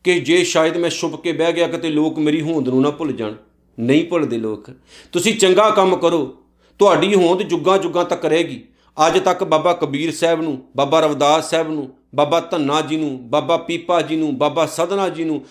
ਕਿ 0.05 0.21
ਜੇ 0.21 0.45
ਸ਼ਾਇਦ 0.45 0.77
ਮੈਂ 0.77 0.90
ਛੁਪ 0.90 1.23
ਕੇ 1.23 1.33
ਬਹਿ 1.33 1.53
ਗਿਆ, 1.53 1.69
ਕਿਤੇ 1.69 1.88
ਲੋਕ 1.88 2.19
ਮੇਰੀ 2.19 2.40
ਹੋਂਦ 2.40 2.69
ਨੂੰ 2.69 2.83
ਨਾ 2.83 2.90
ਭੁੱਲ 2.90 3.12
ਜਾਣ। 3.12 3.35
ਨਹੀਂ 3.81 4.05
ਭੁੱਲਦੇ 4.05 4.38
ਲੋਕ। 4.38 4.71
ਤੁਸੀਂ 5.12 5.38
ਚੰਗਾ 5.38 5.71
ਕੰਮ 5.71 5.97
ਕਰੋ। 5.97 6.37
ਤੁਹਾਡੀ 6.79 7.14
ਹੋਂਦ 7.14 7.43
ਜੁੱਗਾ 7.43 7.79
ਜੁੱਗਾ 7.79 8.05
ਤੱਕ 8.05 8.25
ਰਹੇਗੀ। 8.25 8.64
ਅੱਜ 9.07 9.19
ਤੱਕ 9.19 9.45
ਬਾਬਾ 9.45 9.73
ਕਬੀਰ 9.73 10.14
ਸਾਹਿਬ 10.14 10.43
ਨੂੰ, 10.43 10.62
ਬਾਬਾ 10.77 11.01
ਰਵਦਾਸ 11.01 11.51
ਸਾਹਿਬ 11.51 11.71
ਨੂੰ 11.71 11.88
ਬਾਬਾ 12.12 12.40
ਧੰਨਾ 12.40 12.81
ਜੀ 12.83 12.96
ਨੂੰ, 12.96 13.18
ਬਾਬਾ 13.31 13.57
ਪੀਪਾ 13.59 14.01
ਜੀ 14.03 14.16
ਨੂੰ, 14.16 14.37
ਬਾਬਾ 14.38 14.66
ਸਦਨਾ 14.66 15.09
ਜੀ 15.09 15.25
ਨੂੰ 15.25 15.44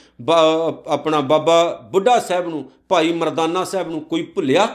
ਆਪਣਾ 0.88 1.22
ਬਾਬਾ 1.24 1.64
ਬੁੱਢਾ 1.92 2.20
ਸਾਹਿਬ 2.20 2.48
ਨੂੰ, 2.48 2.64
ਭਾਈ 2.90 3.12
ਮਰਦਾਨਾ 3.14 3.64
ਸਾਹਿਬ 3.66 3.90
ਨੂੰ 3.90 4.02
ਕੋਈ 4.02 4.24
ਭੁੱਲਿਆ? 4.26 4.68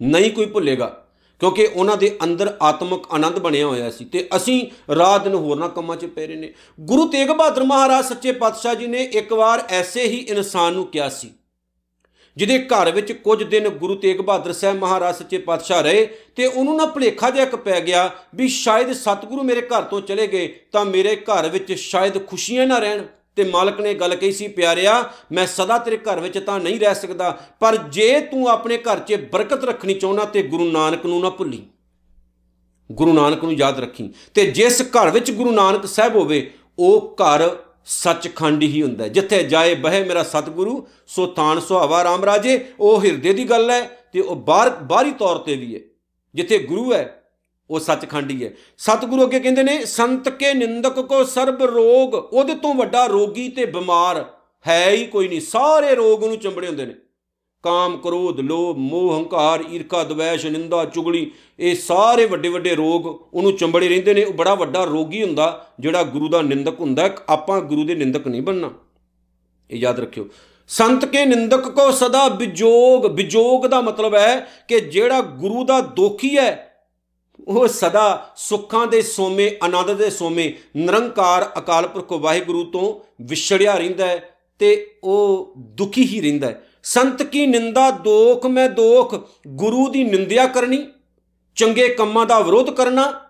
ਨਹੀਂ 0.00 0.30
ਕੋਈ 0.30 0.46
ਭੁੱਲੇਗਾ, 0.46 0.86
ਕਿਉਂਕਿ 1.40 1.66
ਉਹਨਾਂ 1.66 1.96
ਦੇ 1.96 2.16
ਅੰਦਰ 2.24 2.52
ਆਤਮਿਕ 2.62 3.06
ਆਨੰਦ 3.12 3.38
ਬਣਿਆ 3.38 3.66
ਹੋਇਆ 3.66 3.90
ਸੀ 3.90 4.04
ਤੇ 4.04 4.28
ਅਸੀਂ 4.36 4.60
ਰਾਤ 4.94 5.22
ਦਿਨ 5.24 5.34
ਹੋਰਨਾਂ 5.34 5.68
ਕੰਮਾਂ 5.68 5.96
'ਚ 5.96 6.06
ਪੈ 6.06 6.26
ਰਹੇ 6.26 6.36
ਨੇ 6.36 6.52
ਗੁਰੂ 6.80 7.06
ਤੇਗ 7.08 7.30
ਬਹਾਦਰ 7.30 7.64
ਮਹਾਰਾਜ 7.64 8.04
ਸੱਚੇ 8.04 8.32
ਪਾਤਸ਼ਾਹ 8.34 8.74
ਜੀ 8.74 8.86
ਨੇ 8.86 9.02
ਇੱਕ 9.12 9.32
ਵਾਰ 9.32 9.64
ਐਸੇ 9.70 10.04
ਹੀ 10.04 10.16
ਇਨਸਾਨ 10.18 10.72
ਨੂੰ 10.72 10.86
ਕਿਹਾ 10.86 11.08
ਸੀ 11.08 11.30
ਜਿਹਦੇ 12.36 12.58
ਘਰ 12.64 12.90
ਵਿੱਚ 12.90 13.12
ਕੁਝ 13.12 13.42
ਦਿਨ 13.42 13.68
ਗੁਰੂ 13.68 13.94
ਤੇਗ 13.94 14.20
ਬਹਾਦਰ 14.20 14.52
ਸਾਹਿਬ 14.52 14.78
ਮਹਾਰਾਜ 14.78 15.16
ਸੱਚੇ 15.16 15.38
ਪਾਤਸ਼ਾਹ 15.38 15.82
ਰਹੇ 15.82 16.06
ਤੇ 16.36 16.46
ਉਹਨੂੰ 16.46 16.76
ਨਾ 16.76 16.86
ਭੁਲੇਖਾ 16.86 17.30
ਜਿਹਾ 17.30 17.44
ਇੱਕ 17.44 17.56
ਪੈ 17.56 17.80
ਗਿਆ 17.80 18.10
ਵੀ 18.34 18.48
ਸ਼ਾਇਦ 18.48 18.92
ਸਤਿਗੁਰੂ 18.92 19.42
ਮੇਰੇ 19.42 19.60
ਘਰ 19.62 19.82
ਤੋਂ 19.82 20.00
ਚਲੇ 20.00 20.26
ਗਏ 20.26 20.48
ਤਾਂ 20.72 20.84
ਮੇਰੇ 20.84 21.16
ਘਰ 21.24 21.48
ਵਿੱਚ 21.48 21.72
ਸ਼ਾਇਦ 21.72 22.26
ਖੁਸ਼ੀਆਂ 22.26 22.66
ਨਾ 22.66 22.78
ਰਹਿਣ 22.78 23.02
ਤੇ 23.36 23.44
ਮਾਲਕ 23.44 23.80
ਨੇ 23.80 23.92
ਗੱਲ 23.94 24.14
ਕਹੀ 24.14 24.32
ਸੀ, 24.32 24.46
ਪਿਆਰਿਆ, 24.48 25.10
ਮੈਂ 25.32 25.46
ਸਦਾ 25.46 25.78
ਤੇਰੇ 25.78 25.96
ਘਰ 25.98 26.20
ਵਿੱਚ 26.20 26.38
ਤਾਂ 26.38 26.58
ਨਹੀਂ 26.60 26.78
ਰਹਿ 26.80 26.94
ਸਕਦਾ, 26.94 27.30
ਪਰ 27.60 27.76
ਜੇ 27.76 28.20
ਤੂੰ 28.20 28.48
ਆਪਣੇ 28.48 28.76
ਘਰ 28.78 28.98
'ਚ 28.98 29.14
ਬਰਕਤ 29.32 29.64
ਰੱਖਣੀ 29.64 29.94
ਚਾਹੁੰਦਾ 29.94 30.24
ਤੇ 30.24 30.42
ਗੁਰੂ 30.42 30.70
ਨਾਨਕ 30.70 31.06
ਨੂੰ 31.06 31.20
ਨਾ 31.20 31.30
ਭੁੱਲੀ। 31.30 31.62
ਗੁਰੂ 32.90 33.12
ਨਾਨਕ 33.12 33.44
ਨੂੰ 33.44 33.54
ਯਾਦ 33.54 33.80
ਰੱਖੀ 33.80 34.12
ਤੇ 34.34 34.44
ਜਿਸ 34.50 34.80
ਘਰ 34.82 35.10
ਵਿੱਚ 35.10 35.30
ਗੁਰੂ 35.30 35.52
ਨਾਨਕ 35.52 35.86
ਸਾਹਿਬ 35.86 36.16
ਹੋਵੇ, 36.16 36.50
ਉਹ 36.78 37.16
ਘਰ 37.22 37.48
ਸੱਚਖੰਡ 37.86 38.62
ਹੀ 38.62 38.82
ਹੁੰਦਾ 38.82 39.08
ਜਿੱਥੇ 39.08 39.42
ਜਾਏ 39.42 39.74
ਬਹਿ 39.74 40.04
ਮੇਰਾ 40.04 40.22
ਸਤਿਗੁਰੂ, 40.22 40.88
ਸੋ 41.06 41.26
ਤਾਨ 41.26 41.60
ਸੁਹਾਵਾ 41.60 42.04
ਰਾਮ 42.04 42.24
ਰਾਜੇ। 42.24 42.64
ਉਹ 42.80 43.04
ਹਿਰਦੇ 43.04 43.32
ਦੀ 43.32 43.44
ਗੱਲ 43.44 43.70
ਹੈ 43.70 44.08
ਤੇ 44.12 44.20
ਉਹ 44.20 44.36
ਬਾਹਰ 44.36 44.70
ਬਾਹਰੀ 44.70 45.12
ਤੌਰ 45.12 45.36
ਤੇ 45.36 45.56
ਵੀ 45.56 45.74
ਹੈ। 45.74 45.80
ਜਿੱਥੇ 46.34 46.58
ਗੁਰੂ 46.58 46.92
ਹੈ, 46.92 47.20
ਉਹ 47.70 47.80
ਸੱਚਖੰਡ 47.80 48.30
ਹੀ 48.30 48.44
ਹੈ। 48.44 48.50
ਸਤਿਗੁਰੂ 48.78 49.24
ਅੱਗੇ 49.24 49.40
ਕਹਿੰਦੇ 49.40 49.62
ਨੇ, 49.62 49.84
ਸੰਤ 49.84 50.28
ਕੇ 50.28 50.54
ਨਿੰਦਕ 50.54 51.00
ਕੋ 51.00 51.24
ਸਰਬ 51.24 51.62
ਰੋਗ, 51.62 52.14
ਉਹਦੇ 52.14 52.54
ਤੋਂ 52.54 52.74
ਵੱਡਾ 52.74 53.06
ਰੋਗੀ 53.06 53.48
ਤੇ 53.48 53.64
ਬਿਮਾਰ 53.64 54.24
ਹੈ 54.68 54.90
ਹੀ 54.90 55.06
ਕੋਈ 55.06 55.28
ਨਹੀਂ। 55.28 55.40
ਸਾਰੇ 55.40 55.94
ਰੋਗ 55.94 56.22
ਉਹਨੂੰ 56.22 56.38
ਚੰਬੜੇ 56.38 56.66
ਹੁੰਦੇ 56.66 56.86
ਨੇ। 56.86 56.94
ਕਾਮ, 57.64 57.96
ਕ੍ਰੋਧ, 57.96 58.40
ਲੋਭ, 58.40 58.76
ਮੋਹ, 58.76 59.18
ਹੰਕਾਰ, 59.18 59.64
ਈਰਖਾ, 59.72 60.02
ਦਵੈਸ਼, 60.04 60.46
ਨਿੰਦਾ, 60.46 60.84
ਚੁਗਲੀ, 60.84 61.30
ਇਹ 61.58 61.74
ਸਾਰੇ 61.74 62.26
ਵੱਡੇ 62.26 62.48
ਵੱਡੇ 62.48 62.74
ਰੋਗ 62.74 63.06
ਉਹਨੂੰ 63.34 63.56
ਚੰਬੜੇ 63.56 63.88
ਰਹਿੰਦੇ 63.88 64.14
ਨੇ। 64.14 64.24
ਉਹ 64.24 64.32
ਬੜਾ 64.32 64.54
ਵੱਡਾ 64.54 64.84
ਰੋਗੀ 64.84 65.22
ਹੁੰਦਾ 65.22 65.66
ਜਿਹੜਾ 65.80 66.02
ਗੁਰੂ 66.02 66.28
ਦਾ 66.28 66.42
ਨਿੰਦਕ 66.42 66.80
ਹੁੰਦਾ 66.80 67.10
ਆਪਾਂ 67.28 67.60
ਗੁਰੂ 67.60 67.84
ਦੇ 67.84 67.94
ਨਿੰਦਕ 67.94 68.28
ਨਹੀਂ 68.28 68.42
ਬਣਨਾ। 68.42 68.70
ਇਹ 69.70 69.78
ਯਾਦ 69.78 70.00
ਰੱਖਿਓ। 70.00 70.28
ਸੰਤ 70.68 71.04
ਕੇ 71.04 71.24
ਨਿੰਦਕ 71.24 71.68
ਕੋ 71.68 71.90
ਸਦਾ 71.90 72.28
ਵਿਜੋਗ 72.28 73.06
ਵਿਜੋਗ 73.06 73.66
ਦਾ 73.66 73.80
ਮਤਲਬ 73.80 74.14
ਹੈ 74.14 74.40
ਕਿ 74.68 74.80
ਜਿਹੜਾ 74.80 75.20
ਗੁਰੂ 75.20 75.64
ਦਾ 75.64 75.80
ਦੋਖੀ 75.80 76.36
ਹੈ, 76.36 76.70
ਉਹ 77.48 77.66
ਸਦਾ 77.68 78.32
ਸੁੱਖਾਂ 78.36 78.86
ਦੇ 78.86 79.02
ਸੋਮੇ, 79.02 79.50
ਆਨੰਦ 79.62 79.92
ਦੇ 79.92 80.10
ਸੋਮੇ, 80.10 80.52
ਨਿਰੰਕਾਰ 80.76 81.50
ਅਕਾਲ 81.58 81.88
ਪੁਰਖ 81.88 82.12
ਵਾਹਿਗੁਰੂ 82.12 82.64
ਤੋਂ 82.64 82.94
ਵਿਛੜਿਆ 83.24 83.74
ਰਹਿੰਦਾ 83.74 84.06
ਹੈ 84.06 84.28
ਤੇ 84.58 84.94
ਉਹ 85.04 85.54
ਦੁਖੀ 85.58 86.06
ਹੀ 86.06 86.20
ਰਹਿੰਦਾ 86.20 86.46
ਹੈ। 86.46 86.66
ਸੰਤ 86.84 87.22
ਕੀ 87.22 87.46
ਨਿੰਦਾ 87.46 87.90
ਦੋਖ 87.90 88.46
ਮੈਂ 88.46 88.68
ਦੋਖ, 88.68 89.28
ਗੁਰੂ 89.48 89.88
ਦੀ 89.88 90.04
ਨਿੰਦਿਆ 90.04 90.46
ਕਰਨੀ, 90.46 90.86
ਚੰਗੇ 91.56 91.88
ਕੰਮਾਂ 91.88 92.26
ਦਾ 92.26 92.40
ਵਿਰੋਧ 92.40 92.70
ਕਰਨਾ, 92.70 93.20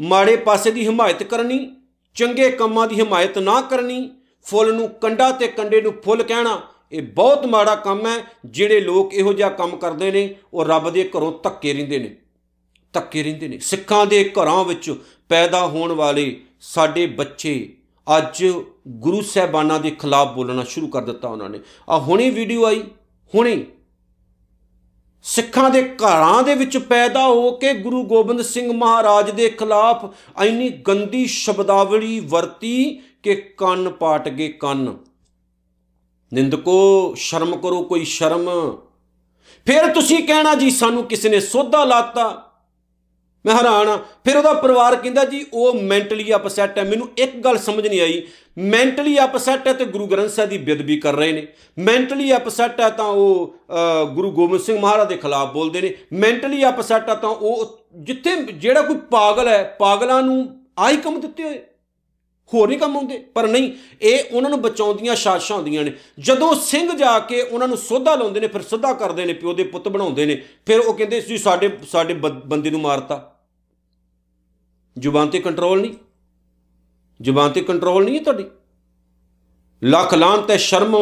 ਮਾੜੇ 0.00 0.36
ਪਾਸੇ 0.36 0.70
ਦੀ 0.70 0.86
ਹਮਾਇਤ 0.86 1.22
ਕਰਨੀ, 1.22 1.76
ਚੰਗੇ 2.14 2.50
ਕੰਮਾਂ 2.50 2.88
ਦੀ 2.88 3.00
ਹਮਾਇਤ 3.00 3.38
ਨਾ 3.38 3.60
ਕਰਨੀ, 3.60 4.10
ਫੁੱਲ 4.42 4.74
ਨੂੰ 4.74 4.88
ਕੰਡਾ 4.88 5.30
ਤੇ 5.32 5.48
ਕੰਡੇ 5.48 5.80
ਨੂੰ 5.80 5.92
ਫੁੱਲ 6.04 6.22
ਕਹਿਣਾ, 6.22 6.62
ਇਹ 6.92 7.02
ਬਹੁਤ 7.02 7.46
ਮਾੜਾ 7.46 7.76
ਕੰਮ 7.76 8.06
ਹੈ, 8.06 8.16
ਜਿਹੜੇ 8.46 8.80
ਲੋਕ 8.80 9.14
ਇਹੋ 9.14 9.32
ਜਿਹਾ 9.32 9.48
ਕੰਮ 9.48 9.76
ਕਰਦੇ 9.76 10.10
ਨੇ, 10.10 10.34
ਉਹ 10.54 10.64
ਰੱਬ 10.64 10.90
ਦੇ 10.90 11.10
ਘਰੋਂ 11.18 11.32
ਧੱਕੇ 11.42 11.72
ਰਹਿੰਦੇ 11.72 11.98
ਨੇ। 11.98 12.16
ਧੱਕੇ 12.92 13.22
ਰਹਿੰਦੇ 13.22 13.48
ਨੇ। 13.48 13.58
ਸਿੱਖਾਂ 13.58 14.06
ਦੇ 14.06 14.32
ਘਰਾਂ 14.42 14.64
ਵਿੱਚ 14.64 14.94
ਪੈਦਾ 15.28 15.66
ਹੋਣ 15.66 15.92
ਵਾਲੇ 15.92 16.40
ਸਾਡੇ 16.60 17.06
ਬੱਚੇ, 17.06 17.76
ਅੱਜ 18.18 18.52
ਗੁਰੂ 18.88 19.20
ਸਾਹਿਬਾਨਾਂ 19.20 19.80
ਦੇ 19.80 19.90
ਖਿਲਾਫ 19.90 20.28
ਬੋਲਣਾ 20.28 20.64
ਸ਼ੁਰੂ 20.64 20.86
ਕਰ 20.86 21.02
ਦਿੱਤਾ 21.02 21.28
ਉਹਨਾਂ 21.28 21.50
ਨੇ। 21.50 21.60
ਆ 21.90 21.98
ਹੁਣੇ 21.98 22.30
ਵੀਡੀਓ 22.30 22.64
ਆਈ। 22.64 22.82
ਹੁਣੇ 23.34 23.66
ਸਿੱਖਾਂ 25.22 25.70
ਦੇ 25.70 25.82
ਘਰਾਂ 25.82 26.42
ਦੇ 26.42 26.54
ਵਿੱਚ 26.54 26.78
ਪੈਦਾ 26.78 27.26
ਹੋ 27.26 27.50
ਕੇ 27.50 27.72
ਗੁਰੂ 27.74 28.04
ਗੋਬਿੰਦ 28.04 28.42
ਸਿੰਘ 28.42 28.72
ਮਹਾਰਾਜ 28.72 29.30
ਦੇ 29.30 29.50
ਖਿਲਾਫ 29.50 30.14
ਐਨੀ 30.42 30.68
ਗੰਦੀ 30.68 31.26
ਸ਼ਬਦਾਵਲੀ 31.26 32.20
ਵਰਤੀ 32.20 33.02
ਕਿ 33.22 33.34
ਕੰਨ 33.34 33.88
ਪਾਟ 33.88 34.28
ਗਏ 34.28 34.48
ਕੰਨ। 34.48 34.98
ਨਿੰਦਕੋ, 36.32 37.14
ਸ਼ਰਮ 37.16 37.56
ਕਰੋ, 37.56 37.82
ਕੋਈ 37.82 38.04
ਸ਼ਰਮ। 38.04 38.76
ਫਿਰ 39.66 39.94
ਤੁਸੀਂ 39.94 40.24
ਕਹਿਣਾ 40.24 40.54
ਜੀ, 40.54 40.70
ਸਾਨੂੰ 40.70 41.04
ਕਿਸੇ 41.04 41.28
ਨੇ 41.28 41.40
ਸੋਧਾ 41.40 41.84
ਲਾਤਾ। 41.84 42.53
ਮੈਂ 43.46 43.54
ਹੈਰਾਨ 43.54 43.88
ਆ 43.88 43.96
ਫਿਰ 44.24 44.36
ਉਹਦਾ 44.36 44.52
ਪਰਿਵਾਰ 44.52 44.96
ਕਹਿੰਦਾ 44.96 45.24
ਜੀ, 45.24 45.44
ਉਹ 45.52 45.74
ਮੈਂਟਲੀ 45.74 46.34
ਅਪਸੈਟ 46.34 46.78
ਹੈ। 46.78 46.84
ਮੈਨੂੰ 46.84 47.08
ਇੱਕ 47.18 47.36
ਗੱਲ 47.36 47.58
ਸਮਝ 47.58 47.86
ਨਹੀਂ 47.88 48.00
ਆਈ। 48.00 48.22
ਮੈਂਟਲੀ 48.58 49.18
ਅਪਸੈਟ 49.24 49.66
ਹੈ 49.68 49.72
ਤੇ 49.72 49.84
ਗੁਰੂ 49.84 50.06
ਗ੍ਰੰਥ 50.06 50.30
ਸਾਹਿਬ 50.30 50.50
ਦੀ 50.50 50.58
ਬੇਦਬੀ 50.58 50.96
ਕਰ 50.96 51.14
ਰਹੇ 51.14 51.32
ਨੇ। 51.32 51.46
ਮੈਂਟਲੀ 51.78 52.36
ਅਪਸੈਟ 52.36 52.80
ਹੈ 52.80 52.88
ਤਾਂ 52.90 53.04
ਉਹ 53.04 53.54
ਗੁਰੂ 54.12 54.30
ਗੋਬਿੰਦ 54.30 54.62
ਸਿੰਘ 54.62 54.78
ਮਹਾਰਾਜ 54.80 55.08
ਦੇ 55.08 55.16
ਖਿਲਾਫ 55.16 55.52
ਬੋਲਦੇ 55.52 55.80
ਨੇ। 55.80 55.94
ਮੈਂਟਲੀ 56.12 56.68
ਅਪਸੈਟ 56.68 57.08
ਹੈ 57.08 57.14
ਤਾਂ 57.14 57.30
ਉਹ 57.30 57.78
ਜਿੱਥੇ 57.94 58.36
ਜਿਹੜਾ 58.36 58.82
ਕੋਈ 58.82 58.96
ਪਾਗਲ 59.10 59.48
ਹੈ, 59.48 59.62
ਪਾਗਲਾਂ 59.78 60.22
ਨੂੰ 60.22 60.60
ਆਈ 60.78 60.96
ਕੰਮ 60.96 61.20
ਦਿੱਤੇ 61.20 61.42
ਹੋਏ। 61.42 61.62
ਹੋਰ 62.54 62.68
ਨਹੀਂ 62.68 62.78
ਕੰਮ 62.78 62.96
ਆਉਂਦੇ। 62.96 63.18
ਪਰ 63.34 63.46
ਨਹੀਂ, 63.48 63.70
ਇਹ 64.02 64.24
ਉਹਨਾਂ 64.32 64.50
ਨੂੰ 64.50 64.60
ਬਚਾਉਂਦੀਆਂ 64.62 65.14
ਸਾਜ਼ਿਸ਼ਾਂ 65.16 65.56
ਹੁੰਦੀਆਂ 65.56 65.84
ਨੇ। 65.84 65.92
ਜਦੋਂ 66.20 66.54
ਸਿੰਘ 66.54 66.90
ਜਾ 66.92 67.18
ਕੇ 67.18 67.40
ਉਹਨਾਂ 67.42 67.68
ਨੂੰ 67.68 67.76
ਸੋਧਾ 67.76 68.14
ਲਾਉਂਦੇ 68.14 68.40
ਨੇ, 68.40 68.46
ਫਿਰ 68.46 68.62
ਸਿੱਧਾ 68.62 68.92
ਕਰਦੇ 68.92 69.24
ਨੇ, 69.24 69.32
ਪਿਓ 69.32 69.52
ਦੇ 69.52 69.64
ਪੁੱਤ 69.64 69.88
ਬਣਾਉਂਦੇ 69.88 70.26
ਨੇ। 70.26 70.42
ਫਿਰ 70.66 70.80
ਉਹ 70.80 70.94
ਕਹਿੰਦੇ 70.94 71.20
ਸੀ, 71.20 71.38
ਸਾਡੇ 71.38 71.70
ਸਾਡੇ 71.90 72.14
ਬੰਦੇ 72.14 72.70
ਨੂੰ 72.70 72.80
ਮਾਰਤਾ। 72.80 73.30
ਜ਼ੁਬਾਨ 74.96 75.28
ਤੇ 75.28 75.38
ਕੰਟਰੋਲ 75.38 75.80
ਨਹੀਂ। 75.80 75.94
ਜ਼ੁਬਾਨ 77.20 77.50
ਤੇ 77.50 77.60
ਕੰਟਰੋਲ 77.60 78.04
ਨਹੀਂ 78.04 78.18
ਹੈ 78.18 78.22
ਤੁਹਾਡੀ। 78.22 78.44
ਲੱਖ 79.82 80.14
ਲਾਂ 80.14 80.36
ਤੇ 80.38 80.56
ਸ਼ਰਮ 80.58 80.96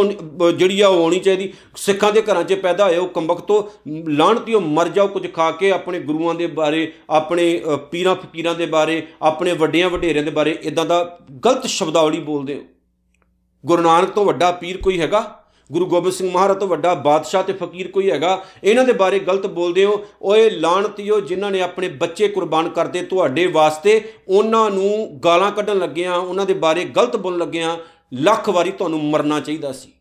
ਜਿਹੜੀ 0.53 0.81
ਆ 0.81 0.89
ਉਹ 0.89 1.03
ਹੋਣੀ 1.03 1.19
ਚਾਹੀਦੀ। 1.19 1.53
ਸਿੱਖਾਂ 1.77 2.13
ਦੇ 2.13 2.23
ਘਰਾਂ 2.23 2.45
'ਚ 2.45 2.55
ਪੈਦਾ 2.55 2.87
ਹੋਏ 2.87 2.97
ਉਹ 2.97 3.09
ਕੰਬਕ 3.09 3.41
ਤੋਂ 3.41 3.91
ਲਾਣਤੀਓ 4.09 4.61
ਮਰ 4.61 4.89
ਜਾਓ, 4.89 5.07
ਕੁਝ 5.07 5.27
ਖਾ 5.33 5.51
ਕੇ 5.51 5.71
ਆਪਣੇ 5.73 6.01
ਗੁਰੂਆਂ 6.01 6.35
ਦੇ 6.35 6.47
ਬਾਰੇ, 6.47 6.93
ਆਪਣੇ 7.11 7.63
ਪੀਰਾਂ 7.91 8.15
ਫਕੀਰਾਂ 8.15 8.55
ਦੇ 8.55 8.67
ਬਾਰੇ, 8.67 9.07
ਆਪਣੇ 9.23 9.53
ਵੱਡਿਆਂ 9.53 9.91
ਵਡੇਰਿਆਂ 9.91 10.25
ਦੇ 10.25 10.31
ਬਾਰੇ 10.31 10.59
ਇਦਾਂ 10.63 10.87
ਦਾ 10.87 11.19
ਗਲਤ 11.45 11.67
ਸ਼ਬਦਾਵਲੀ 11.67 12.21
ਬੋਲਦੇ 12.21 12.55
ਹੋ। 12.55 12.63
ਗੁਰੂ 13.67 13.83
ਨਾਨਕ 13.83 14.11
ਤੋਂ 14.11 14.25
ਵੱਡਾ 14.25 14.51
ਪੀਰ 14.53 14.77
ਕੋਈ 14.77 15.01
ਹੈਗਾ? 15.01 15.42
ਗੁਰੂ 15.73 15.87
ਗੋਬਿੰਦ 15.87 16.15
ਸਿੰਘ 16.15 16.31
ਮਹਾਰਾਜ 16.31 16.59
ਤੋਂ 16.59 16.69
ਵੱਡਾ 16.69 16.95
ਬਾਦਸ਼ਾਹ 16.95 17.43
ਤੇ 17.43 17.53
ਫਕੀਰ 17.53 17.91
ਕੋਈ 17.91 18.11
ਹੈਗਾ, 18.11 18.45
ਇਹਨਾਂ 18.65 18.85
ਦੇ 18.85 18.93
ਬਾਰੇ 18.93 19.19
ਗਲਤ 19.19 19.47
ਬੋਲਦੇ 19.47 19.85
ਹੋ। 19.85 20.05
ਓਏ 20.23 20.51
ਲਾਣਤੀਓ, 20.51 21.21
ਜਿਨ੍ਹਾਂ 21.21 21.51
ਨੇ 21.51 21.61
ਆਪਣੇ 21.61 21.89
ਬੱਚੇ 21.89 22.29
ਕੁਰਬਾਨ 22.29 22.69
ਕਰਦੇ, 22.69 23.03
ਤੁਹਾਡੇ 23.03 23.47
ਵਾਸਤੇ 23.47 24.01
ਉਹਨਾਂ 24.29 24.71
ਨੂੰ 24.71 25.21
ਗਾਲਾਂ 25.25 25.51
ਕੱਢਣ 25.53 25.79
ਲੱਗਿਆਂ 25.79 26.17
ਉਹਨਾਂ 26.17 26.47
ਦੇ 26.47 26.55
ਬਾਰੇ 26.55 26.85
ਗਲਤ 26.85 27.17
ਬੋਲਣ 27.17 27.39
ਲੱਗਿਆਂ 27.39 27.77
ਲੱਖ 28.15 28.49
ਵਾਰੀ 28.49 28.71
ਤੁਹਾਨੂੰ 28.71 29.03
ਮਰਨਾ 29.05 29.41
ਚਾਹੀਦਾ 29.41 29.73
ਸੀ। 29.73 29.93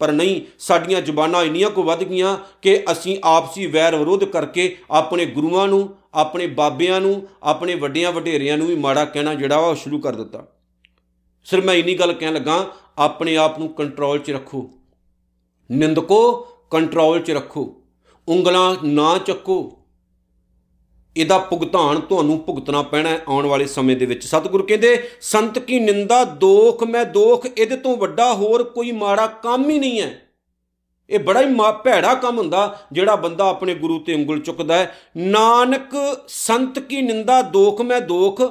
ਪਰ 0.00 0.12
ਨਹੀਂ, 0.12 0.40
ਸਾਡੀਆਂ 0.58 1.00
ਜ਼ੁਬਾਨਾਂ 1.02 1.42
ਇੰਨੀਆਂ 1.44 1.70
ਕੋ 1.70 1.82
ਵੱਧ 1.82 2.02
ਗਈਆਂ 2.04 2.36
ਕਿ 2.62 2.84
ਅਸੀਂ 2.92 3.16
ਆਪਸੀ 3.24 3.66
ਵੈਰ 3.66 3.96
ਵਿਰੋਧ 3.96 4.24
ਕਰਕੇ 4.24 4.76
ਆਪਣੇ 4.90 5.26
ਗੁਰੂਆਂ 5.26 5.68
ਨੂੰ, 5.68 5.88
ਆਪਣੇ 6.14 6.46
ਬਾਬਿਆਂ 6.46 7.00
ਨੂੰ, 7.00 7.28
ਆਪਣੇ 7.42 7.74
ਵੱਡਿਆਂ 7.74 8.12
ਵਡੇਰਿਆਂ 8.12 8.58
ਨੂੰ 8.58 8.66
ਵੀ 8.66 8.74
ਮਾੜਾ 8.74 9.04
ਕਹਿਣਾ 9.04 9.34
ਜਿਹੜਾ 9.34 9.60
ਵਾ 9.60 9.68
ਉਹ 9.68 9.74
ਸ਼ੁਰੂ 9.74 9.98
ਕਰ 9.98 10.14
ਦਿੱਤਾ। 10.14 10.46
ਸਿਰ 11.44 11.60
ਮੈਂ 11.60 11.74
ਇਨੀ 11.74 11.94
ਗੱਲ 11.94 12.12
ਕਹਿਣ 12.12 12.34
ਲੱਗਾ, 12.34 12.64
ਆਪਣੇ 12.98 13.36
ਆਪ 13.36 13.58
ਨੂੰ 13.58 13.68
ਕੰਟਰੋਲ 13.68 14.18
'ਚ 14.18 14.30
ਰੱਖੋ। 14.30 14.70
ਨਿੰਦਕੋ, 15.70 16.48
ਕੰਟਰੋਲ 16.70 17.20
'ਚ 17.20 17.30
ਰੱਖੋ। 17.30 17.74
ਉਂਗਲਾਂ 18.28 18.76
ਨਾ 18.84 19.18
ਚੱਕੋ। 19.18 19.72
ਇਹਦਾ 21.16 21.38
ਭੁਗਤਾਨ 21.38 22.00
ਤੁਹਾਨੂੰ 22.00 22.40
ਭੁਗਤਣਾ 22.40 22.82
ਪੈਣਾ 22.82 23.18
ਆਉਣ 23.28 23.46
ਵਾਲੇ 23.46 23.66
ਸਮੇਂ 23.66 23.96
ਦੇ 23.96 24.06
ਵਿੱਚ। 24.06 24.26
ਸਤਿਗੁਰੂ 24.26 24.66
ਕਹਿੰਦੇ, 24.66 25.10
ਸੰਤ 25.20 25.58
ਕੀ 25.58 25.80
ਨਿੰਦਾ, 25.80 26.24
ਦੋਖ, 26.24 26.84
ਮੈਂ 26.84 27.04
ਦੋਖ, 27.04 27.46
ਇਹਦੇ 27.58 27.76
ਤੋਂ 27.76 27.96
ਵੱਡਾ 27.96 28.34
ਹੋਰ 28.34 28.62
ਕੋਈ 28.62 28.92
ਮਾੜਾ 28.92 29.26
ਕੰਮ 29.26 29.70
ਹੀ 29.70 29.78
ਨਹੀਂ 29.78 30.00
ਹੈ। 30.00 30.22
ਇਹ 31.10 31.18
ਬੜਾ 31.18 31.40
ਹੀ 31.40 31.46
ਭੈੜਾ 31.84 32.14
ਕੰਮ 32.14 32.38
ਹੁੰਦਾ, 32.38 32.80
ਜਿਹੜਾ 32.92 33.16
ਬੰਦਾ 33.16 33.48
ਆਪਣੇ 33.48 33.74
ਗੁਰੂ 33.74 33.98
ਤੇ 33.98 34.14
ਉਂਗਲ 34.14 34.38
ਚੁੱਕਦਾ 34.38 34.76
ਹੈ। 34.76 34.98
ਨਾਨਕ, 35.16 36.20
ਸੰਤ 36.28 36.78
ਕੀ 36.78 37.02
ਨਿੰਦਾ, 37.02 37.42
ਦੋਖ, 37.42 37.80
ਮੈਂ 37.80 38.00
ਦੋਖ, 38.00 38.42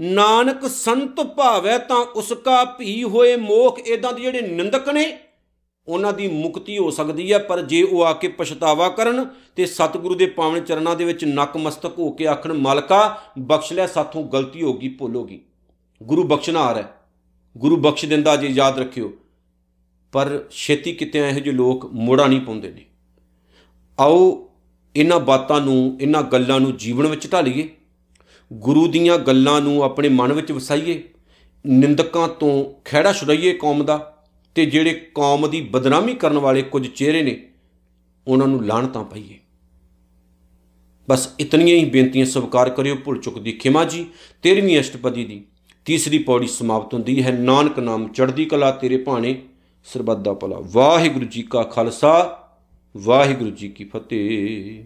ਨਾਨਕ 0.00 0.66
ਸੰਤ 0.66 1.20
ਭਾਵੈ 1.20 1.78
ਤਾਂ 1.78 1.96
ਉਸਕਾ 1.96 2.64
ਭੀ 2.64 3.04
ਹੋਏ 3.04 3.36
ਮੋਖ। 3.36 3.78
ਇਦਾਂ 3.78 4.12
ਦੇ 4.12 4.22
ਜਿਹੜੇ 4.22 4.40
ਨਿੰਦਕ 4.40 4.88
ਨੇ 4.88 5.18
ਉਹਨਾਂ 5.88 6.12
ਦੀ 6.12 6.28
ਮੁਕਤੀ 6.28 6.78
ਹੋ 6.78 6.90
ਸਕਦੀ 6.90 7.32
ਹੈ, 7.32 7.38
ਪਰ 7.38 7.62
ਜੇ 7.62 7.82
ਉਹ 7.82 8.04
ਆ 8.04 8.12
ਕੇ 8.12 8.28
ਪਛਤਾਵਾ 8.28 8.88
ਕਰਨ 8.88 9.28
ਤੇ 9.56 9.66
ਸਤਿਗੁਰੂ 9.66 10.14
ਦੇ 10.14 10.26
ਪਾਵਨ 10.26 10.60
ਚਰਨਾਂ 10.60 10.96
ਦੇ 10.96 11.04
ਵਿੱਚ 11.04 11.24
ਨਕਮਸਤਕ 11.24 11.98
ਹੋ 11.98 12.10
ਕੇ 12.10 12.26
ਆਖਣ, 12.26 12.52
ਮਾਲਕਾ, 12.52 13.22
ਬਖਸ਼ 13.38 13.72
ਲੈ, 13.72 13.86
ਸਾਥੋਂ 13.86 14.24
ਗਲਤੀ 14.24 14.62
ਹੋ 14.62 14.72
ਗਈ 14.72 14.88
ਭੁੱਲ 14.88 15.16
ਹੋ 15.16 15.24
ਗਈ 15.24 15.40
ਗੁਰੂ 16.02 16.24
ਬਖਸ਼ਨਾਰ 16.24 16.76
ਹੈ। 16.76 16.92
ਗੁਰੂ 17.58 17.76
ਬਖਸ਼ 17.76 18.04
ਦਿੰਦਾ 18.04 18.36
ਜੇ 18.36 18.46
ਯਾਦ 18.46 18.78
ਰੱਖਿਓ। 18.78 19.12
ਪਰ 20.12 20.44
ਛੇਤੀ 20.50 20.92
ਕਿਤੇ 20.92 21.18
ਇਹੋ 21.18 21.38
ਜਿਹੇ 21.38 21.54
ਲੋਕ 21.54 21.92
ਮੋੜਾ 21.92 22.26
ਨਹੀਂ 22.26 22.40
ਪਾਉਂਦੇ 22.40 22.70
ਨੇ। 22.70 22.84
ਆਓ, 24.00 24.48
ਇਹਨਾਂ 24.96 25.20
ਬਾਤਾਂ 25.20 25.60
ਨੂੰ, 25.60 25.98
ਇਹਨਾਂ 26.00 26.22
ਗੱਲਾਂ 26.22 26.60
ਨੂੰ 26.60 26.76
ਜੀਵਨ 26.76 27.06
ਵਿੱਚ 27.06 27.32
ਢਾਲੀਏ। 27.32 27.68
ਗੁਰੂ 28.52 28.88
ਦੀਆਂ 28.88 29.18
ਗੱਲਾਂ 29.18 29.60
ਨੂੰ 29.60 29.82
ਆਪਣੇ 29.82 30.08
ਮਨ 30.08 30.32
ਵਿੱਚ 30.32 30.52
ਵਸਾਈਏ। 30.52 31.08
ਨਿੰਦਕਾਂ 31.66 32.28
ਤੋਂ 32.28 32.82
ਖਿਹੜਾ 32.84 33.12
ਛੁਡਾਈਏ 33.12 33.52
ਕੌਮ 33.52 33.84
ਦਾ। 33.84 34.13
ਤੇ 34.54 34.66
ਜਿਹੜੇ 34.66 35.10
ਕੌਮ 35.14 35.50
ਦੀ 35.50 35.60
ਬਦਨਾਮੀ 35.60 36.14
ਕਰਨ 36.14 36.38
ਵਾਲੇ 36.38 36.62
ਕੁਝ 36.62 36.88
ਚਿਹਰੇ 36.88 37.22
ਨੇ, 37.22 37.48
ਉਹਨਾਂ 38.26 38.46
ਨੂੰ 38.46 38.66
ਲਾਣਤਾਂ 38.66 39.04
ਪਾਈਏ। 39.04 39.38
ਬਸ 41.08 41.28
ਇਤਨੀਆਂ 41.40 41.76
ਹੀ 41.76 41.84
ਬੇਨਤੀਆਂ 41.84 42.26
ਸਵਾਰ 42.26 42.70
ਕਰਿਓ 42.70 42.96
ਭੁੱਲ 42.96 43.20
ਚੁੱਕ 43.20 43.38
ਦੀ 43.38 43.52
ਖਿਮਾ 43.52 43.84
ਜੀ। 43.84 44.06
13ਵੀਂ 44.42 44.80
ਅਸ਼ਟਪਦੀ 44.80 45.24
ਦੀ 45.24 45.44
ਤੀਸਰੀ 45.84 46.18
ਪੌੜੀ 46.18 46.46
ਸਮਾਪਤ 46.46 46.94
ਹੁੰਦੀ 46.94 47.22
ਹੈ। 47.22 47.32
ਨਾਨਕ 47.32 47.78
ਨਾਮ 47.78 48.08
ਚੜ੍ਹਦੀ 48.08 48.44
ਕਲਾ 48.44 48.70
ਤੇਰੇ 48.70 48.96
ਭਾਣੇ। 48.96 49.42
ਸਰਬੱਤ 49.84 50.18
ਦਾ 50.18 50.34
ਭਲਾ। 50.34 50.56
ਵਾਹਿਗੁਰੂ 50.60 51.24
ਜੀ 51.24 51.42
ਕਾ 51.42 51.62
ਖਾਲਸਾ। 51.62 52.40
ਵਾਹਿਗੁਰੂ 52.96 53.50
ਜੀ 53.50 53.68
ਕੀ 53.68 53.84
ਫਤਿਹ। 53.84 54.84